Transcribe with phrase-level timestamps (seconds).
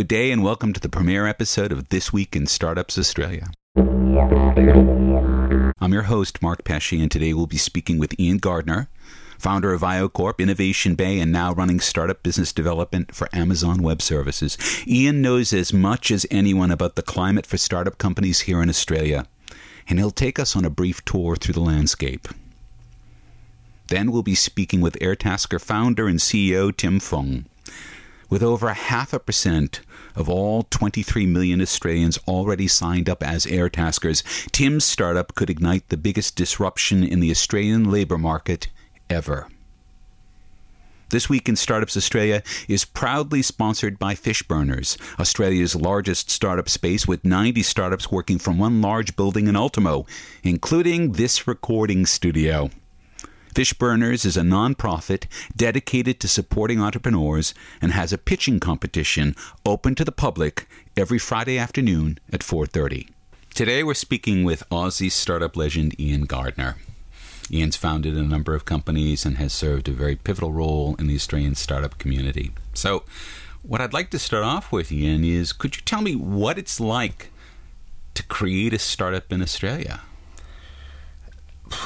[0.00, 3.50] Good day and welcome to the premiere episode of This Week in Startups Australia.
[3.76, 4.16] I'm
[5.92, 8.88] your host, Mark Pesce, and today we'll be speaking with Ian Gardner,
[9.38, 14.56] founder of Viocorp, Innovation Bay, and now running startup business development for Amazon Web Services.
[14.86, 19.26] Ian knows as much as anyone about the climate for startup companies here in Australia,
[19.86, 22.26] and he'll take us on a brief tour through the landscape.
[23.88, 27.44] Then we'll be speaking with Airtasker founder and CEO Tim Fung.
[28.30, 29.80] With over half a percent
[30.14, 34.22] of all 23 million Australians already signed up as Airtaskers,
[34.52, 38.68] Tim's startup could ignite the biggest disruption in the Australian labour market
[39.10, 39.48] ever.
[41.08, 47.24] This Week in Startups Australia is proudly sponsored by Fishburners, Australia's largest startup space with
[47.24, 50.06] 90 startups working from one large building in Ultimo,
[50.44, 52.70] including this recording studio.
[53.54, 59.34] Fishburners is a non-profit dedicated to supporting entrepreneurs and has a pitching competition
[59.66, 63.08] open to the public every Friday afternoon at 4:30.
[63.52, 66.76] Today we're speaking with Aussie startup legend Ian Gardner.
[67.50, 71.16] Ian's founded a number of companies and has served a very pivotal role in the
[71.16, 72.52] Australian startup community.
[72.74, 73.02] So,
[73.62, 76.78] what I'd like to start off with, Ian, is could you tell me what it's
[76.78, 77.32] like
[78.14, 80.02] to create a startup in Australia?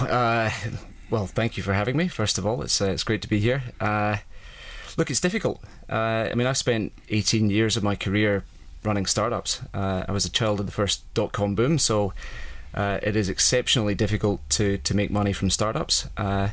[0.01, 0.51] Uh,
[1.15, 2.09] well, thank you for having me.
[2.09, 3.63] First of all, it's uh, it's great to be here.
[3.81, 4.17] Uh,
[4.97, 5.63] look, it's difficult.
[5.89, 8.43] Uh, I mean, I've spent 18 years of my career
[8.83, 9.61] running startups.
[9.73, 12.13] Uh, I was a child of the first dot com boom, so
[12.75, 16.09] uh, it is exceptionally difficult to to make money from startups.
[16.17, 16.49] Uh,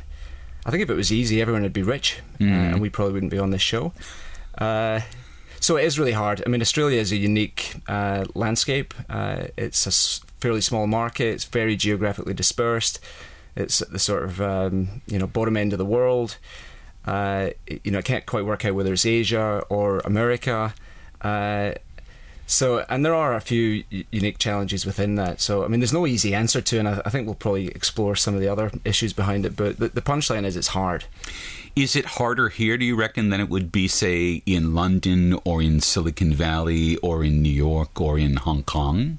[0.66, 2.72] I think if it was easy, everyone would be rich, Mm.
[2.72, 3.92] and we probably wouldn't be on this show.
[5.60, 6.42] so it is really hard.
[6.46, 7.74] I mean, Australia is a unique
[8.34, 8.94] landscape.
[9.56, 11.28] it's a s- fairly small market.
[11.34, 13.00] It's very geographically dispersed.
[13.54, 16.38] It's at the sort of um, you know bottom end of the world.
[17.04, 17.50] Uh,
[17.84, 20.74] you know, I can't quite work out whether it's Asia or America.
[21.20, 21.72] Uh,
[22.46, 25.40] so, and there are a few unique challenges within that.
[25.40, 28.14] So, I mean, there's no easy answer to, and I, I think we'll probably explore
[28.14, 29.56] some of the other issues behind it.
[29.56, 31.04] But the, the punchline is it's hard.
[31.74, 35.62] Is it harder here, do you reckon, than it would be, say, in London or
[35.62, 39.18] in Silicon Valley or in New York or in Hong Kong?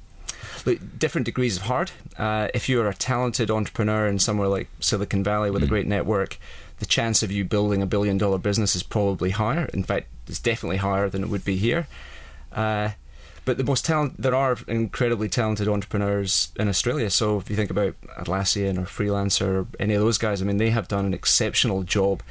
[0.65, 1.91] Look, different degrees of hard.
[2.17, 6.37] Uh, if you're a talented entrepreneur in somewhere like Silicon Valley with a great network,
[6.79, 9.69] the chance of you building a billion dollar business is probably higher.
[9.73, 11.87] In fact, it's definitely higher than it would be here.
[12.51, 12.91] Uh,
[13.45, 17.09] but the most talent, there are incredibly talented entrepreneurs in Australia.
[17.09, 20.57] So if you think about Atlassian or Freelancer or any of those guys, I mean,
[20.57, 22.23] they have done an exceptional job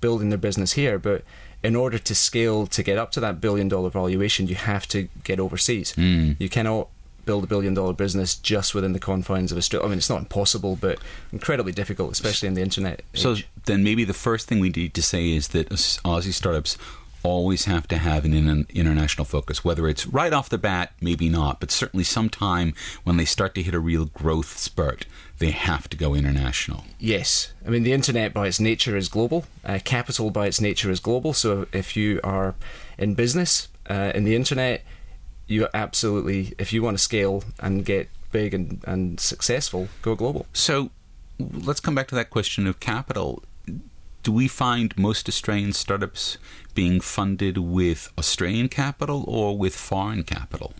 [0.00, 0.98] building their business here.
[0.98, 1.24] But
[1.62, 5.08] in order to scale to get up to that billion dollar valuation, you have to
[5.24, 5.92] get overseas.
[6.38, 6.88] You cannot
[7.24, 9.86] build a billion dollar business just within the confines of Australia.
[9.86, 10.98] I mean, it's not impossible, but
[11.32, 13.02] incredibly difficult, especially in the internet.
[13.14, 16.76] So then maybe the first thing we need to say is that Aussie startups
[17.22, 21.28] always have to have an in- international focus, whether it's right off the bat, maybe
[21.28, 25.06] not, but certainly sometime when they start to hit a real growth spurt,
[25.38, 26.84] they have to go international.
[26.98, 29.44] Yes, I mean the internet by its nature is global.
[29.64, 31.32] Uh, capital by its nature is global.
[31.32, 32.54] So if you are
[32.98, 34.82] in business uh, in the internet,
[35.50, 40.46] you absolutely, if you want to scale and get big and, and successful, go global.
[40.52, 40.90] So
[41.38, 43.42] let's come back to that question of capital.
[44.22, 46.38] Do we find most Australian startups
[46.74, 50.72] being funded with Australian capital or with foreign capital?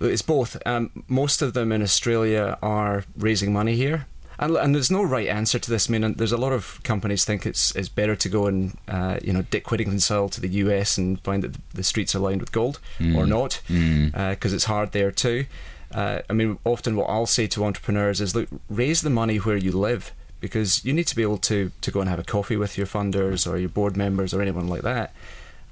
[0.00, 0.60] It's both.
[0.66, 4.06] Um, most of them in Australia are raising money here.
[4.38, 5.88] And, and there's no right answer to this.
[5.88, 9.18] I mean, there's a lot of companies think it's it's better to go and uh,
[9.22, 12.40] you know Dick Whittington style to the US and find that the streets are lined
[12.40, 12.80] with gold
[13.16, 15.46] or not, because it's hard there too.
[15.92, 19.56] Uh, I mean, often what I'll say to entrepreneurs is, look, raise the money where
[19.56, 22.56] you live because you need to be able to to go and have a coffee
[22.56, 25.14] with your funders or your board members or anyone like that.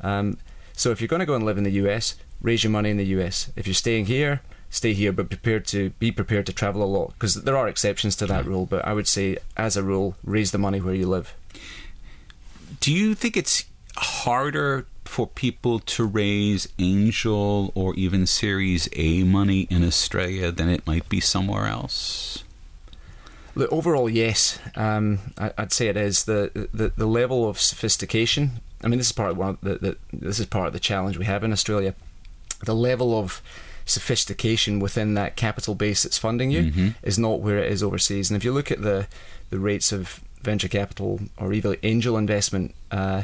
[0.00, 0.38] Um,
[0.74, 2.96] so if you're going to go and live in the US, raise your money in
[2.96, 3.50] the US.
[3.56, 4.40] If you're staying here,
[4.72, 8.16] stay here, but prepared to be prepared to travel a lot because there are exceptions
[8.16, 8.66] to that rule.
[8.66, 11.34] But I would say, as a rule, raise the money where you live.
[12.80, 13.66] Do you think it's
[13.96, 20.86] harder for people to raise angel or even Series A money in Australia than it
[20.86, 22.42] might be somewhere else?
[23.54, 28.52] Look, overall, yes, um, I, I'd say it is the, the the level of sophistication.
[28.82, 30.80] I mean, this is part of one of the, the this is part of the
[30.80, 31.94] challenge we have in Australia.
[32.64, 33.42] The level of
[33.84, 38.30] sophistication within that capital base that's funding you is not where it is overseas.
[38.30, 39.06] And if you look at the
[39.50, 43.22] the rates of venture capital or even angel investment uh,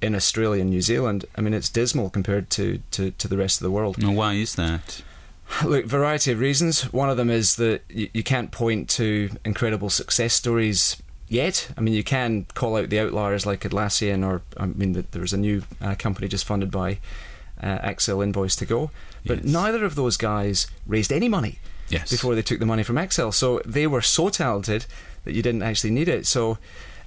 [0.00, 3.60] in Australia and New Zealand, I mean, it's dismal compared to, to, to the rest
[3.60, 3.98] of the world.
[3.98, 5.02] Now, why is that?
[5.64, 6.92] Look, variety of reasons.
[6.92, 11.70] One of them is that you, you can't point to incredible success stories yet.
[11.76, 15.22] I mean, you can call out the outliers like Atlassian, or I mean, th- there
[15.22, 16.98] was a new uh, company just funded by
[17.62, 18.90] uh, Invoice2go.
[19.26, 19.52] But Yes.
[19.52, 22.10] neither of those guys raised any money Yes.
[22.10, 23.32] before they took the money from Accel.
[23.32, 24.86] So they were so talented
[25.24, 26.26] that you didn't actually need it.
[26.26, 26.58] So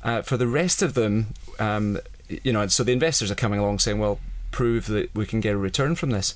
[0.04, 1.28] uh, for the rest of them,
[1.60, 2.00] um,
[2.44, 4.19] you know, so the investors are coming along saying, well,
[4.52, 6.36] prove that we can get a return from this.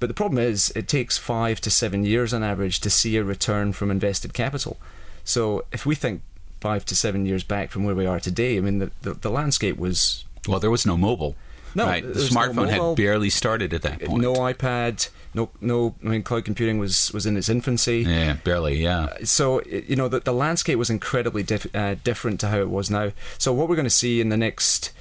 [0.00, 3.24] But the problem is, it takes five to seven years on average to see a
[3.24, 4.76] return from invested capital.
[5.24, 6.22] So if we think
[6.60, 9.30] five to seven years back from where we are today, I mean, the, the, the
[9.30, 11.34] landscape was Well, there was no mobile.
[11.78, 12.02] No, right.
[12.02, 12.88] The no smartphone mobile.
[12.90, 14.20] had barely started at that point.
[14.22, 15.94] no iPad, no, no.
[16.04, 18.04] I mean, cloud computing was was in its infancy.
[18.06, 18.82] Yeah, barely.
[18.82, 19.14] Yeah.
[19.24, 22.90] so you know the, the landscape was incredibly dif- uh, different to how it was
[22.90, 23.12] now.
[23.38, 24.92] So what we're going to see in the next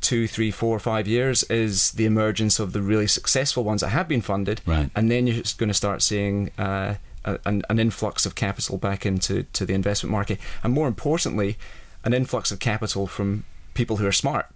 [0.00, 4.06] two, three, four, five years is the emergence of the really successful ones that have
[4.06, 4.90] been funded, Right.
[4.94, 6.50] and then you're just going to start seeing.
[6.58, 6.94] Uh,
[7.44, 11.56] an, an influx of capital back into to the investment market, and more importantly,
[12.04, 13.42] an influx of capital from
[13.74, 14.46] people who are smart,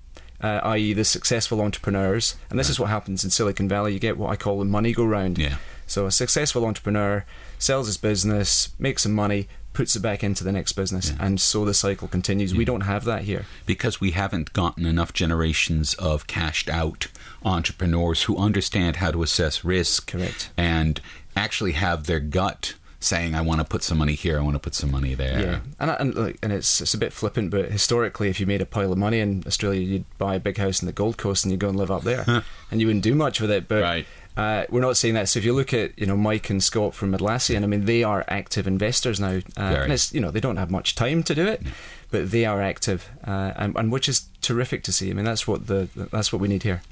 [0.43, 2.37] uh, i.e., the successful entrepreneurs.
[2.51, 3.93] And this is what happens in Silicon Valley.
[3.93, 5.39] You get what I call the money go round.
[5.39, 5.57] Yeah.
[5.87, 7.25] So a successful entrepreneur
[7.59, 11.65] sells his business, makes some money, puts it back into the next business, and so
[11.65, 12.55] the cycle continues.
[12.55, 13.47] We don't have that here.
[13.67, 17.07] because we haven't gotten enough generations of cashed out
[17.45, 20.51] entrepreneurs who understand how to assess risk Correct.
[20.57, 21.01] and
[21.37, 24.61] actually have their gut saying I want to put some money here I want to
[24.61, 27.71] put some money there Yeah, and and, like, and it's it's a bit flippant, but
[27.71, 30.83] historically, if you made a pile of money in Australia, you'd buy a big house
[30.83, 32.25] in the Gold Coast and you would go and live up there,
[32.71, 33.69] and you wouldn't do much with it.
[33.69, 34.07] But Right.
[34.37, 35.29] uh, we're not seeing that.
[35.31, 38.03] So if you look at you know Mike and Scott from Atlassian, I mean they
[38.05, 41.35] are active investors now, uh, and it's you know they don't have much time to
[41.35, 41.63] do it,
[42.11, 45.11] but they are active, uh, and, and which is terrific to see.
[45.11, 46.83] I mean that's what the that's what we need here.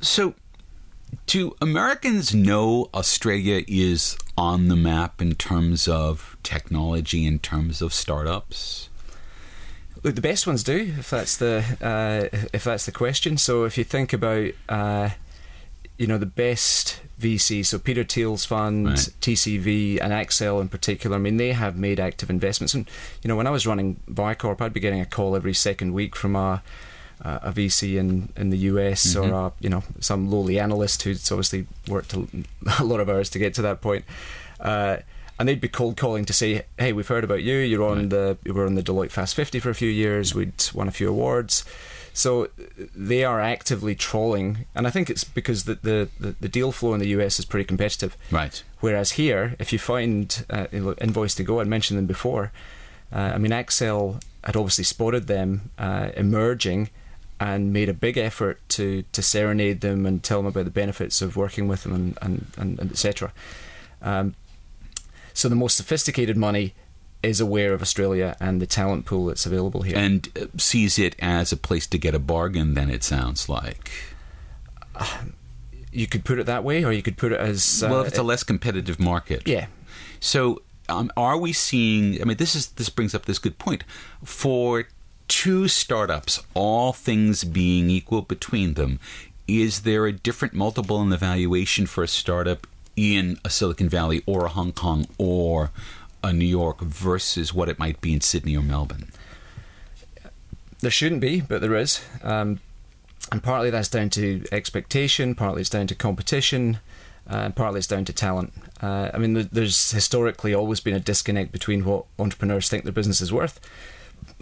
[0.00, 0.34] So,
[1.26, 7.92] do Americans know Australia is on the map in terms of technology, in terms of
[7.94, 8.88] startups?
[10.02, 13.36] Look, the best ones do, if that's the uh, if that's the question.
[13.36, 15.10] So if you think about, uh,
[15.98, 18.96] you know, the best VC, so Peter Thiel's fund, Right.
[19.20, 21.16] TCV, and Accel in particular.
[21.16, 22.72] I mean, they have made active investments.
[22.72, 22.88] And
[23.22, 26.16] you know, when I was running Viocorp, I'd be getting a call every second week
[26.16, 26.62] from a
[27.22, 31.66] a VC in, in the US or a, you know some lowly analyst who's obviously
[31.88, 32.26] worked a,
[32.78, 34.04] a lot of hours to get to that point.
[34.58, 34.98] Uh,
[35.38, 37.56] and they'd be cold calling to say, "Hey, we've heard about you.
[37.56, 40.34] You're on the you were on the Deloitte Fast 50 for a few years.
[40.34, 41.64] We'd won a few awards."
[42.12, 42.48] So
[42.94, 46.92] they are actively trolling, and I think it's because the the, the, the deal flow
[46.92, 48.16] in the US is pretty competitive.
[48.30, 48.62] Right.
[48.80, 52.52] Whereas here, if you find uh, Invoice2go, I mentioned them before.
[53.12, 56.90] Uh, I mean, Accel had obviously spotted them uh, emerging
[57.40, 61.22] and made a big effort to, to serenade them and tell them about the benefits
[61.22, 63.32] of working with them and, and, and, and etc.
[64.02, 64.34] Um,
[65.32, 66.74] so the most sophisticated money
[67.22, 69.96] is aware of Australia and the talent pool that's available here.
[69.96, 73.90] And uh, sees it as a place to get a bargain, then it sounds like.
[75.92, 78.08] you could put it that way, or you could put it as uh, well, if
[78.08, 79.48] it's a less competitive market.
[79.48, 79.66] yeah.
[80.22, 80.60] So,
[80.90, 82.20] um, are we seeing?
[82.20, 83.84] I mean, this is this brings up this good point.
[84.22, 84.86] For
[85.30, 88.98] two startups, all things being equal between them,
[89.46, 92.66] is there a different multiple in the valuation for a startup
[92.96, 95.70] in a Silicon Valley or a Hong Kong or
[96.22, 99.12] a New York versus what it might be in Sydney or Melbourne?
[100.80, 102.02] There shouldn't be, but there is.
[102.24, 102.58] Um,
[103.30, 106.80] and partly that's down to expectation, partly it's down to competition,
[107.30, 108.52] uh, and partly it's down to talent.
[108.82, 113.20] Uh, I mean, there's historically always been a disconnect between what entrepreneurs think their business
[113.20, 113.60] is worth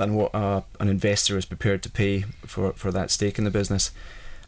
[0.01, 3.51] and what uh, an investor is prepared to pay for, for that stake in the
[3.51, 3.91] business.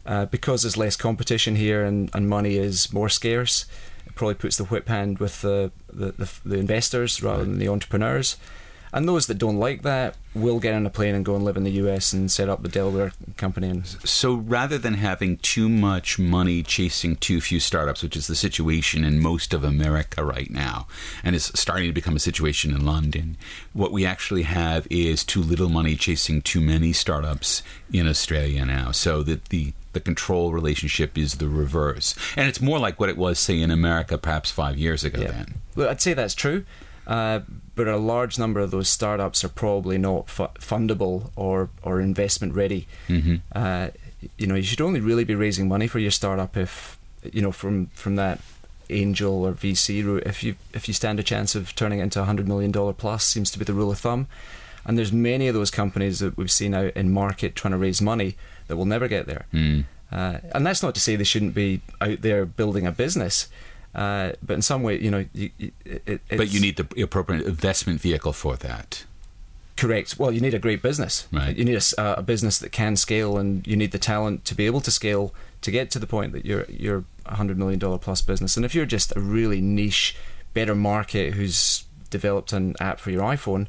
[0.05, 3.65] Uh, because there's less competition here and, and money is more scarce,
[4.07, 7.67] it probably puts the whip hand with the, the, the, the investors rather than the
[7.67, 8.37] entrepreneurs.
[8.93, 11.57] And those that don't like that will get on a plane and go and live
[11.57, 13.69] in the US and set up the Delaware company.
[13.69, 18.35] And So rather than having too much money chasing too few startups, which is the
[18.35, 20.87] situation in most of America right now,
[21.23, 23.37] and is starting to become a situation in London,
[23.73, 28.91] what we actually have is too little money chasing too many startups in Australia now.
[28.91, 33.17] So that the the control relationship is the reverse, and it's more like what it
[33.17, 35.19] was, say, in America, perhaps five years ago.
[35.21, 36.63] Then, Well, I'd say that's true,
[37.11, 37.41] uh,
[37.75, 42.53] but a large number of those startups are probably not fu- fundable or, or investment
[42.53, 42.87] ready.
[43.09, 43.35] Mm-hmm.
[43.51, 43.89] Uh,
[44.37, 47.51] you know, you should only really be raising money for your startup if you know
[47.51, 48.39] from from that
[48.89, 50.23] angel or VC route.
[50.25, 52.93] If you if you stand a chance of turning it into a hundred million dollar
[52.93, 54.27] plus, seems to be the rule of thumb.
[54.85, 58.01] And there's many of those companies that we've seen out in market trying to raise
[58.01, 58.37] money
[58.67, 59.47] that will never get there.
[59.53, 59.83] Mm.
[60.13, 63.49] Uh, and that's not to say they shouldn't be out there building a business,
[63.93, 65.49] uh, but in some way, you know, you,
[65.85, 69.05] it, but you need the appropriate investment vehicle for that.
[69.75, 70.17] Correct.
[70.19, 71.27] Well, you need a great business.
[71.31, 71.55] Right.
[71.55, 74.65] You need a, a, business that can scale, and you need the talent to be
[74.65, 77.97] able to scale to get to the point that you're you're a hundred million dollar
[77.97, 78.55] plus business.
[78.55, 80.15] And if you're just a really niche,
[80.53, 83.67] better market who's developed an app for your iPhone,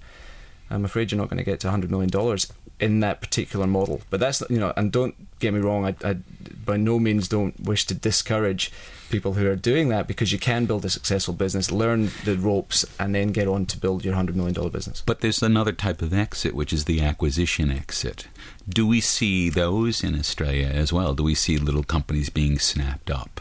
[0.71, 3.67] I'm afraid you're not going to get to a hundred million dollars in that particular
[3.67, 4.03] model.
[4.11, 6.17] But that's you know, and don't get me wrong, I, I
[6.65, 8.71] by no means don't wish to discourage
[9.13, 12.85] people who are doing that because you can build a successful business, learn the ropes,
[12.99, 15.03] and then get on to build your hundred million dollar business.
[15.07, 18.27] But there's another type of exit, which is the acquisition exit.
[18.69, 21.15] Do we see those in Australia as well?
[21.15, 23.41] Do we see little companies being snapped up?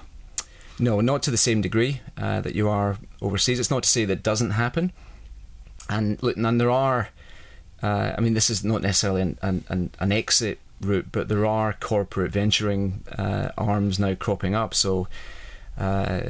[0.77, 3.59] No, not to the same degree uh, that you are overseas.
[3.59, 4.91] It's not to say that doesn't happen.
[5.89, 7.09] And look, and there are.
[7.81, 11.73] Uh, I mean, this is not necessarily an, an, an exit route, but there are
[11.73, 14.73] corporate venturing uh, arms now cropping up.
[14.73, 15.07] So
[15.77, 16.21] uh,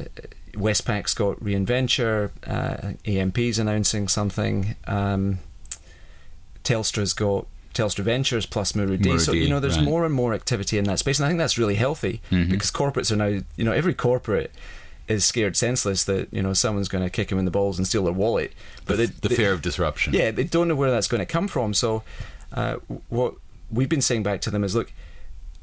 [0.56, 4.76] Westpac's got Reinventure, uh, AMP's announcing something.
[4.86, 5.38] Um,
[6.64, 9.18] Telstra's got Telstra Ventures plus Muru-D.
[9.18, 9.84] So you know, there's right.
[9.84, 12.50] more and more activity in that space, and I think that's really healthy mm-hmm.
[12.50, 14.52] because corporates are now, you know, every corporate
[15.08, 17.86] is scared senseless that you know someone's going to kick them in the balls and
[17.86, 18.52] steal their wallet.
[18.84, 20.12] But the, they, the fear of disruption.
[20.14, 21.74] Yeah, they don't know where that's going to come from.
[21.74, 22.02] So
[22.52, 22.76] uh,
[23.08, 23.34] what
[23.70, 24.92] we've been saying back to them is, look,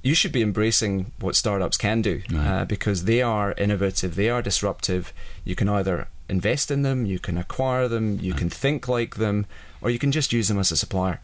[0.02, 2.48] you should be embracing what startups can do right.
[2.48, 5.14] uh, because they are innovative, they are disruptive.
[5.44, 8.40] You can either invest in them, you can acquire them, you right.
[8.40, 9.46] can think like them,
[9.82, 11.20] or you can just use them as a supplier.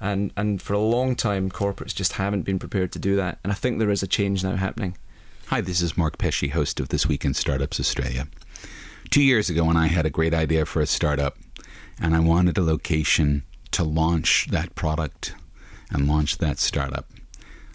[0.00, 3.38] And and for a long time, corporates just haven't been prepared to do that.
[3.42, 4.96] And I think there is a change now happening.
[5.48, 8.28] Hi, this is Mark Pesce, host of This Week in Startups Australia.
[9.10, 11.36] Two years ago, when I had a great idea for a startup,
[12.00, 15.34] and I wanted a location to launch that product
[15.90, 17.06] and launch that startup.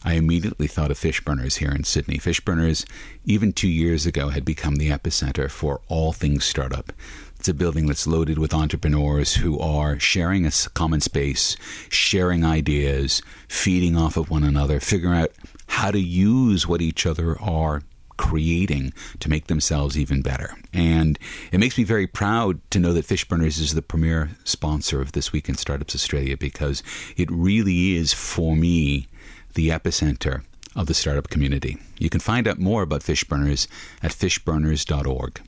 [0.06, 2.20] I immediately thought of Fishburners here in Sydney.
[2.20, 2.86] Fishburners,
[3.26, 6.94] even two years ago, had become the epicenter for all things startup.
[7.40, 11.58] It's a building that's loaded with entrepreneurs who are sharing a common space,
[11.90, 15.32] sharing ideas, feeding off of one another, figuring out
[15.68, 17.82] how to use what each other are
[18.18, 20.56] creating to make themselves even better.
[20.72, 21.18] And
[21.52, 25.34] it makes me very proud to know that Fishburners is the premier sponsor of This
[25.34, 26.84] Week in Startups Australia because
[27.18, 29.08] it really is, for me,
[29.56, 30.44] the epicenter
[30.76, 31.78] of the startup community.
[31.98, 33.68] You can find out more about Fishburners
[34.04, 35.42] at fishburners.org.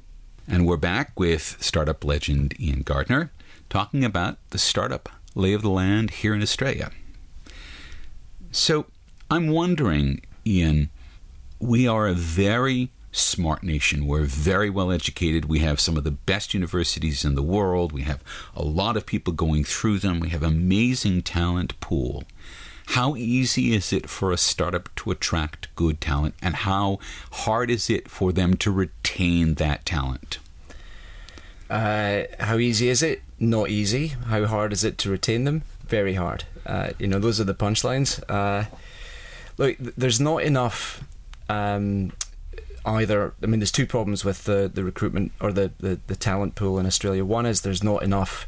[0.48, 3.32] And we're back with startup legend Ian Gardner
[3.70, 6.92] talking about the startup lay of the land here in Australia.
[8.52, 8.86] So
[9.30, 10.90] I'm wondering, Ian,
[11.60, 14.08] we are a very smart nation.
[14.08, 15.46] We're very well educated.
[15.46, 17.92] We have some of the best universities in the world.
[17.92, 18.24] We have
[18.56, 20.20] a lot of people going through them.
[20.20, 22.24] We have amazing talent pool.
[22.92, 27.00] How easy is it for a startup to attract good talent, and how
[27.32, 30.40] hard is it for them to retain that talent?
[31.70, 33.22] Uh, how easy is it?
[33.40, 34.08] Not easy.
[34.08, 35.64] How hard is it to retain them?
[35.88, 36.46] Very hard.
[36.66, 38.24] Uh, you know, those are the punchlines.
[38.30, 38.66] Uh,
[39.58, 41.04] look, there's not enough.
[41.50, 42.14] Um,
[42.86, 46.56] either, I mean, there's two problems with the, the recruitment or the, the, the talent
[46.56, 47.26] pool in Australia.
[47.26, 48.48] One is there's not enough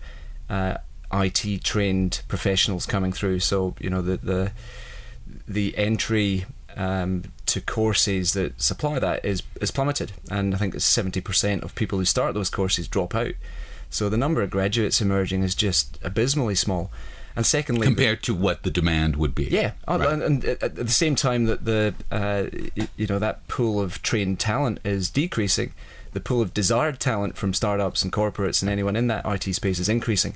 [0.49, 0.77] uh,
[1.11, 3.39] IT trained professionals coming through.
[3.39, 4.51] So you know the the
[5.47, 10.85] the entry um, to courses that supply that is is plummeted, and I think it's
[10.85, 13.33] seventy percent of people who start those courses drop out.
[13.89, 16.91] So the number of graduates emerging is just abysmally small.
[17.35, 20.09] And secondly, compared to what the demand would be, yeah, oh, right.
[20.09, 22.45] and, and, at the same time that the uh,
[22.97, 25.73] you know that pool of trained talent is decreasing,
[26.13, 29.79] the pool of desired talent from startups and corporates and anyone in that IT space
[29.79, 30.35] is increasing.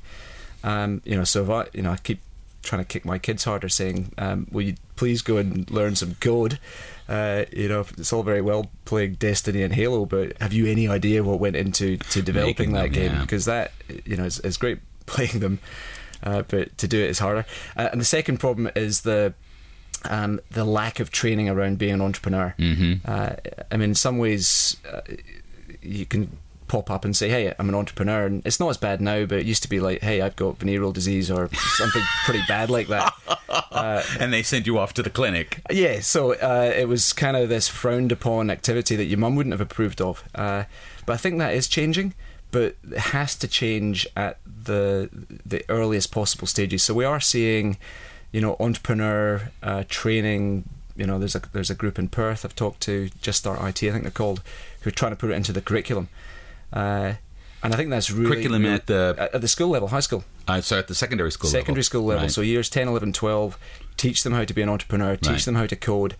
[0.63, 2.21] Um, you know, so if I, you know, I keep
[2.61, 6.15] trying to kick my kids harder, saying, um, "Will you please go and learn some
[6.15, 6.59] code?"
[7.07, 10.87] Uh, you know, it's all very well playing Destiny and Halo, but have you any
[10.87, 13.11] idea what went into to developing Making that them, game?
[13.13, 13.21] Yeah.
[13.21, 13.71] Because that,
[14.05, 15.59] you know, it's, it's great playing them,
[16.23, 17.45] uh, but to do it is harder.
[17.75, 19.33] Uh, and the second problem is the
[20.05, 22.55] um, the lack of training around being an entrepreneur.
[22.57, 23.09] Mm-hmm.
[23.09, 23.35] Uh,
[23.71, 25.01] I mean, in some ways, uh,
[25.81, 26.37] you can
[26.73, 29.37] pop up and say, "Hey, I'm an entrepreneur," and it's not as bad now, but
[29.37, 32.87] it used to be like, "Hey, I've got venereal disease" or something pretty bad like
[32.87, 33.13] that.
[33.47, 35.61] Uh, and they send you off to the clinic.
[35.69, 39.53] Yeah, so uh, it was kind of this frowned upon activity that your mum wouldn't
[39.53, 40.23] have approved of.
[40.33, 40.63] Uh,
[41.05, 42.15] but I think that is changing,
[42.49, 45.11] but it has to change at the
[45.45, 46.81] the earliest possible stages.
[46.81, 47.77] So we are seeing,
[48.31, 50.63] you know, entrepreneur uh, training.
[50.95, 53.87] You know, there's a there's a group in Perth I've talked to, Just Start IT,
[53.87, 54.41] I think they're called,
[54.81, 56.09] who are trying to put it into the curriculum.
[56.73, 57.13] Uh,
[57.63, 60.25] and I think that's really curriculum at the at the school level, high school.
[60.47, 61.83] Uh, so at the secondary school secondary level.
[61.83, 62.23] school level.
[62.23, 62.31] Right.
[62.31, 63.57] So years 10, 11, 12,
[63.95, 65.45] teach them how to be an entrepreneur, teach Right.
[65.45, 66.15] them how to code,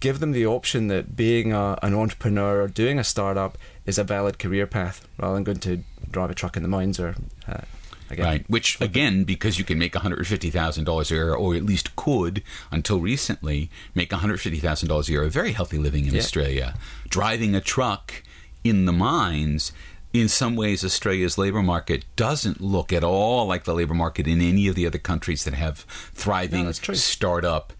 [0.00, 3.56] give them the option that being a, an entrepreneur or doing a startup
[3.86, 7.00] is a valid career path rather than going to drive a truck in the mines
[7.00, 7.14] or
[7.48, 7.62] uh,
[8.10, 8.26] again.
[8.26, 8.44] Right.
[8.50, 13.70] Which, again, because you can make $150,000 a year, or at least could until recently,
[13.94, 16.20] make $150,000 a year, a very healthy living in Yeah.
[16.20, 16.74] Australia.
[17.08, 18.22] Driving a truck
[18.64, 19.72] in the mines,
[20.12, 24.40] in some ways, Australia's labor market doesn't look at all like the labor market in
[24.40, 25.80] any of the other countries that have
[26.14, 27.72] thriving No, startup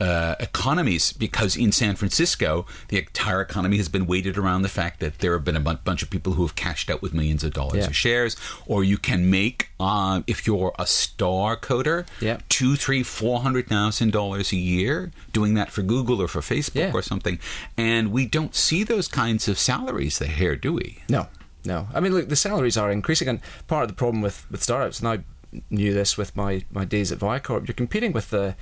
[0.00, 4.98] uh, economies because in San Francisco, the entire economy has been weighted around the fact
[5.00, 7.52] that there have been a bunch of people who have cashed out with millions of
[7.52, 7.86] dollars Yeah.
[7.88, 8.34] of shares,
[8.66, 12.38] or you can make, uh, if you're a star coder, Yeah.
[12.48, 16.76] two, three, four hundred thousand dollars a year doing that for Google or for Facebook
[16.76, 16.92] Yeah.
[16.94, 17.38] or something,
[17.76, 21.00] and we don't see those kinds of salaries there, do we?
[21.10, 21.28] No,
[21.64, 21.88] no.
[21.94, 25.00] I mean, look, the salaries are increasing, and part of the problem with, with startups,
[25.00, 25.18] and I
[25.70, 28.54] knew this with my, my days at Viocorp, you're competing with the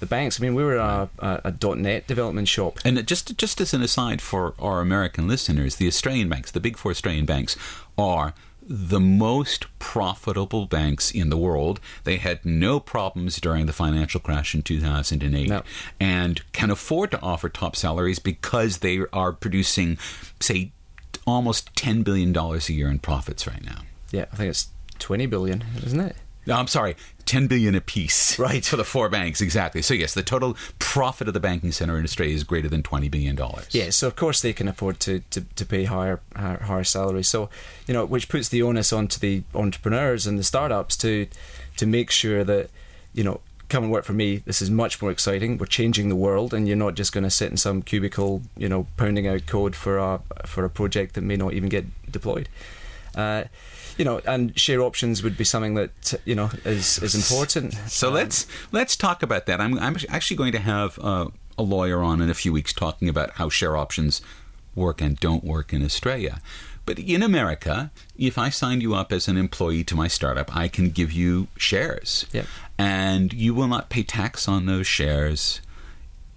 [0.00, 0.40] the banks.
[0.40, 2.80] I mean, we were a, a, a .NET development shop.
[2.84, 6.76] And just just as an aside for our American listeners, the Australian banks, the big
[6.76, 7.56] four Australian banks,
[7.96, 8.34] are
[8.66, 11.78] the most profitable banks in the world.
[12.04, 15.62] They had no problems during the financial crash in 2008 No.
[16.00, 19.98] and can afford to offer top salaries because they are producing,
[20.40, 20.72] say,
[21.26, 23.82] almost $10 billion a year in profits right now.
[24.10, 26.16] Yeah, I think it's 20 billion, isn't it?
[26.46, 28.38] No, I'm sorry, 10 billion apiece.
[28.38, 28.64] Right.
[28.64, 29.80] For the four banks, exactly.
[29.80, 33.10] So, yes, the total profit of the banking center in Australia is greater than $20
[33.10, 33.38] billion.
[33.70, 37.28] Yeah, so of course they can afford to, to, to pay higher, higher higher salaries.
[37.28, 37.48] So
[37.86, 41.26] you know, which puts the onus onto the entrepreneurs and the startups to
[41.78, 42.70] to make sure that
[43.14, 44.36] you know, come and work for me.
[44.44, 45.58] This is much more exciting.
[45.58, 48.68] We're changing the world, and you're not just going to sit in some cubicle, you
[48.68, 52.48] know, pounding out code for a for a project that may not even get deployed.
[53.14, 53.44] Uh,
[53.96, 57.74] you know, and share options would be something that you know is is important.
[57.88, 59.60] So Um, let's let's talk about that.
[59.60, 63.08] I'm I'm actually going to have uh, a lawyer on in a few weeks talking
[63.08, 64.20] about how share options
[64.74, 66.40] work and don't work in Australia.
[66.86, 70.68] But in America, if I signed you up as an employee to my startup, I
[70.68, 72.26] can give you shares.
[72.32, 72.46] Yep.
[72.78, 75.60] And you will not pay tax on those shares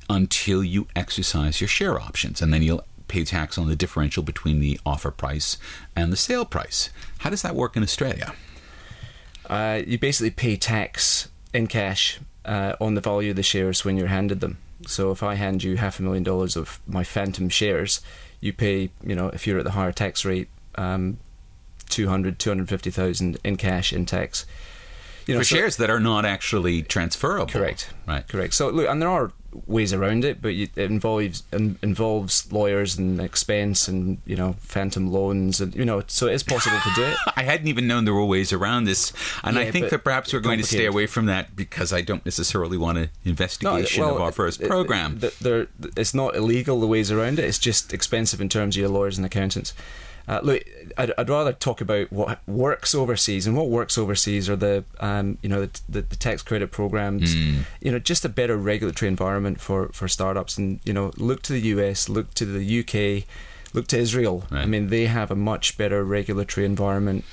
[0.09, 2.41] until you exercise your share options.
[2.41, 5.57] And then you'll pay tax on the differential between the offer price
[5.95, 6.89] and the sale price.
[7.19, 8.33] How does that work in Australia?
[9.49, 13.97] uh, you basically pay tax in cash uh, on the value of the shares when
[13.97, 14.57] you're handed them.
[14.85, 18.01] So if I hand you half a million dollars of my phantom shares,
[18.39, 21.17] you pay, you know, if you're at the higher tax rate, um,
[21.89, 24.45] 200, 250,000 in cash in tax.
[25.27, 27.47] You know, For so- shares that are not actually transferable.
[27.47, 27.89] Correct.
[28.07, 28.27] Right.
[28.27, 28.53] Correct.
[28.53, 29.31] So look, and there are
[29.65, 35.11] ways around it, but it involves in, involves lawyers and expense and you know phantom
[35.11, 37.17] loans and you know so it is possible to do it.
[37.35, 39.11] I hadn't even known there were ways around this,
[39.43, 42.23] and I think that perhaps we're going to stay away from that because I don't
[42.25, 45.19] necessarily want an investigation well, of our first it- program.
[45.41, 47.45] there- it's not illegal the ways around it.
[47.45, 49.73] It's just expensive in terms of your lawyers and accountants.
[50.27, 50.63] Uh, look,
[50.97, 55.37] I'd, I'd rather talk about what works overseas, and what works overseas are the, um,
[55.41, 57.33] you know, the, the, the tax credit programs.
[57.33, 57.61] Hmm.
[57.81, 61.53] You know, just a better regulatory environment for, for startups, and you know, look to
[61.53, 63.25] the US, look to the UK,
[63.73, 64.43] look to Israel.
[64.51, 67.23] I mean, they have a much better regulatory environment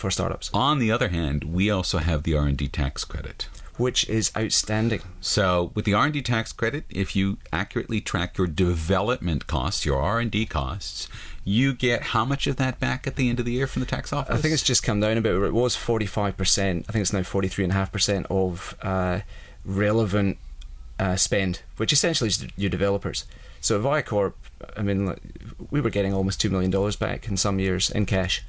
[0.00, 3.48] for startups, On the other hand, we also have the R and D tax credit.
[3.76, 5.02] which is outstanding.
[5.20, 9.84] So, with the R and D tax credit, if you accurately track your development costs,
[9.84, 11.06] your R and D costs,
[11.44, 13.86] you get how much of that back at the end of the year from the
[13.86, 14.34] tax office?
[14.34, 15.34] I think it's just come down a bit.
[15.34, 16.84] It was 45%.
[16.88, 19.20] I think it's now 43.5% of uh,
[19.64, 20.38] relevant
[20.98, 23.24] uh, spend, which essentially is your developers.
[23.60, 24.34] So Viocorp,
[24.76, 25.20] I mean, like,
[25.70, 28.44] we were getting almost $2 million back in some years in cash,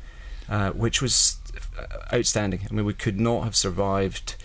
[0.49, 1.37] uh, which was
[1.77, 2.67] uh, outstanding.
[2.69, 4.35] I mean, we could not have survived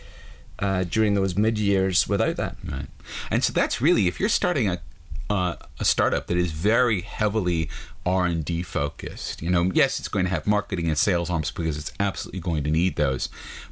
[0.59, 2.57] uh, during those mid years without that.
[2.65, 2.87] Right.
[3.31, 4.81] And so that's really if you're starting a
[5.29, 7.69] uh, a startup that is very heavily
[8.07, 9.43] R and D focused.
[9.43, 12.65] You know, yes, it's going to have marketing and sales arms because it's absolutely going
[12.65, 13.29] to need those.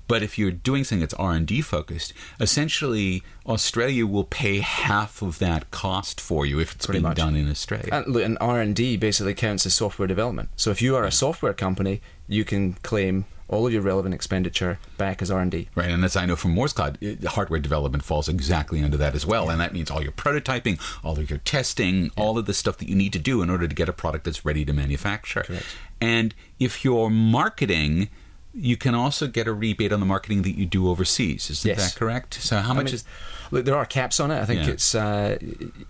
[0.09, 5.23] But if you're doing something that's R and D focused, essentially Australia will pay half
[5.23, 7.16] of that cost for you if it's Pretty being much.
[7.16, 7.88] done in Australia.
[7.92, 10.51] And and R and D basically counts as software development.
[10.57, 14.78] So if you are a software company, you can claim all of your relevant expenditure
[14.96, 15.68] back as R and D.
[15.74, 19.26] Right, and as I know from MooresCloud, it- hardware development falls exactly under that as
[19.26, 22.78] well, and that means all your prototyping, all of your testing, all of the stuff
[22.78, 25.42] that you need to do in order to get a product that's ready to manufacture.
[25.42, 25.66] Correct.
[26.00, 28.09] And if you're marketing,
[28.54, 31.50] you can also get a rebate on the marketing that you do overseas.
[31.50, 31.92] Isn't Yes.
[31.92, 32.35] that correct?
[32.35, 33.04] So how I much mean, is?
[33.50, 34.40] Look, there are caps on it.
[34.40, 34.70] I think Yeah.
[34.72, 35.38] it's uh,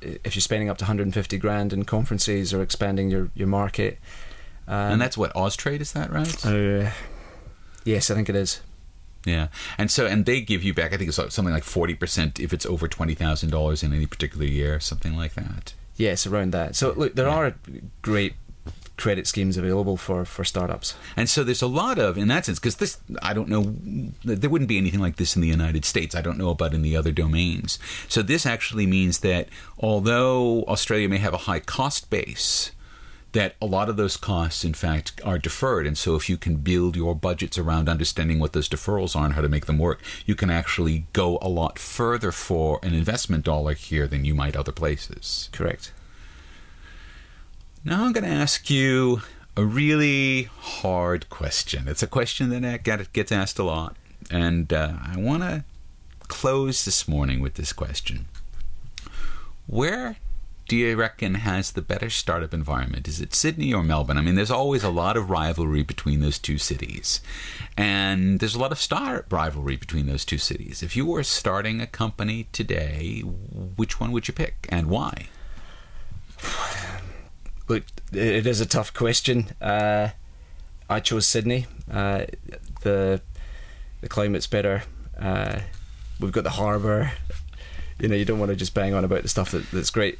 [0.00, 3.98] if you're spending up to 150 grand in conferences or expanding your your market.
[4.66, 6.46] Um, and that's what Austrade is that right?
[6.46, 6.90] uh,
[7.84, 8.60] yes, I think it is.
[9.26, 10.92] Yeah, and so and they give you back.
[10.92, 14.06] I think it's something like forty percent if it's over twenty thousand dollars in any
[14.06, 15.72] particular year, something like that.
[15.96, 16.76] Yes, around that.
[16.76, 17.34] So look, there Yeah.
[17.34, 17.54] are
[18.02, 18.34] great
[18.96, 20.94] credit schemes available for, for startups.
[21.16, 23.74] And so there's a lot of, in that sense, because this, I don't know,
[24.24, 26.14] there wouldn't be anything like this in the United States.
[26.14, 27.78] I don't know about in the other domains.
[28.08, 29.48] So this actually means that
[29.80, 32.70] although Australia may have a high cost base,
[33.34, 35.86] that a lot of those costs, in fact, are deferred.
[35.86, 39.34] And so if you can build your budgets around understanding what those deferrals are and
[39.34, 43.44] how to make them work, you can actually go a lot further for an investment
[43.44, 45.50] dollar here than you might other places.
[45.52, 45.92] Correct.
[47.84, 49.22] Now I'm going to ask you
[49.56, 51.88] a really hard question.
[51.88, 53.96] It's a question that gets asked a lot,
[54.30, 55.64] and uh, I want to
[56.28, 58.26] close this morning with this question:
[59.66, 60.16] Where
[60.66, 63.06] do you reckon has the better startup environment?
[63.06, 64.16] Is it Sydney or Melbourne?
[64.16, 67.20] I mean, there's always a lot of rivalry between those two cities,
[67.76, 70.82] and there's a lot of startup rivalry between those two cities.
[70.82, 75.28] If you were starting a company today, which one would you pick, and why?
[77.68, 79.46] Look, it is a tough question.
[79.60, 80.10] Uh,
[80.88, 81.66] I chose Sydney.
[81.90, 82.26] Uh,
[82.82, 83.20] the
[84.00, 84.82] the climate's better.
[85.18, 85.60] Uh,
[86.20, 87.12] we've got the harbour.
[87.98, 90.16] You know, you don't want to just bang on about the stuff that, that's great.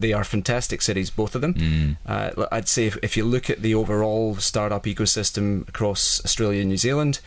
[0.00, 1.54] They are fantastic cities, both of them.
[1.54, 1.96] Mm.
[2.06, 6.68] Uh, I'd say if, if, you look at the overall startup ecosystem across Australia and
[6.68, 7.20] New Zealand,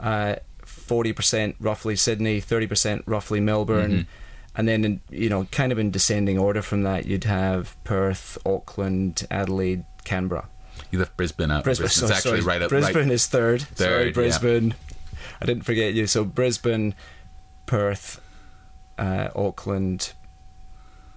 [0.00, 3.90] uh, forty percent roughly Sydney, thirty percent roughly Melbourne.
[3.92, 4.10] Mm-hmm
[4.56, 8.38] and then in, you know kind of in descending order from that you'd have Perth,
[8.46, 10.48] Auckland, Adelaide, Canberra.
[10.90, 11.64] You left Brisbane out.
[11.64, 12.68] Brisbane, Brisbane's so, actually sorry, right up.
[12.68, 13.10] Brisbane right.
[13.10, 13.62] is third.
[13.62, 14.68] Third, sorry, Brisbane.
[14.68, 15.22] Yeah.
[15.40, 16.06] I didn't forget you.
[16.06, 16.94] So Brisbane,
[17.66, 18.20] Perth,
[18.98, 20.12] uh, Auckland,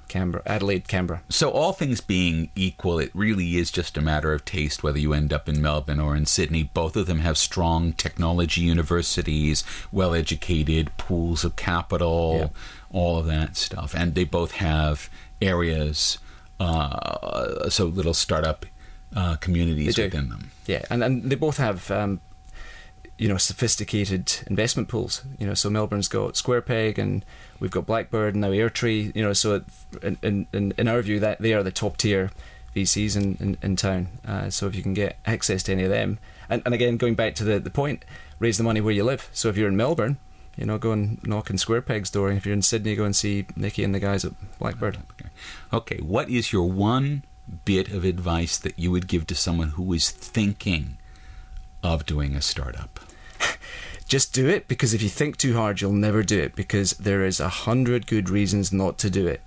[0.08, 1.22] Canberra, Adelaide, Canberra.
[1.30, 5.13] So, all things being equal, it really is just a matter of taste whether you
[5.13, 6.63] end up in Melbourne or in Sydney.
[6.63, 12.54] Both of them have strong technology universities, well educated pools of capital,
[12.92, 13.94] all of that stuff.
[13.94, 15.10] And they both have
[15.42, 16.18] areas,
[16.60, 18.66] uh, so little startup
[19.16, 20.52] uh, communities within them.
[20.66, 22.22] Yeah, and, and they both have um,
[23.18, 25.24] you know sophisticated investment pools.
[25.40, 27.26] You know, so Melbourne's got SquarePeg and
[27.60, 29.16] we've got Blackbird and now Airtree.
[29.16, 29.64] You know, so
[30.02, 32.32] in in, in our view, that they are the top tier
[32.76, 34.08] VCs in in, in town.
[34.26, 37.16] Uh, so if you can get access to any of them, and, and again going
[37.16, 38.06] back to the the point,
[38.40, 39.30] raise the money where you live.
[39.34, 40.18] So if you're in Melbourne.
[40.60, 42.30] You know, go and knock on SquarePeg's door.
[42.30, 44.98] And if you're in Sydney, go and see Niki and the guys at Blackbird.
[45.72, 45.98] Okay.
[45.98, 47.22] What is your one
[47.64, 50.98] bit of advice that you would give to someone who is thinking
[51.84, 53.00] of doing a startup?
[54.08, 57.26] just do it because if you think too hard, you'll never do it because there
[57.26, 59.41] is a hundred good reasons not to do it.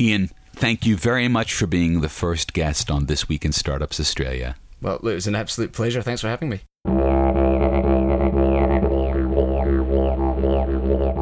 [0.00, 3.98] Ian, thank you very much for being the first guest on This Week in Startups
[3.98, 4.56] Australia.
[4.80, 6.02] Well, it was an absolute pleasure.
[6.02, 6.60] Thanks for having me.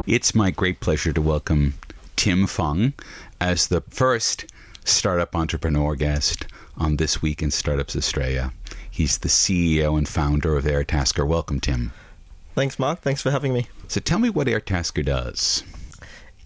[0.06, 1.74] It's my great pleasure to welcome
[2.16, 2.92] Tim Fung
[3.40, 4.46] as the first
[4.84, 8.52] startup entrepreneur guest on This Week in Startups Australia.
[8.96, 11.26] He's the CEO and founder of Airtasker.
[11.26, 11.92] Welcome, Tim.
[12.54, 13.02] Thanks, Mark.
[13.02, 13.66] Thanks for having me.
[13.88, 15.64] So tell me what Airtasker does.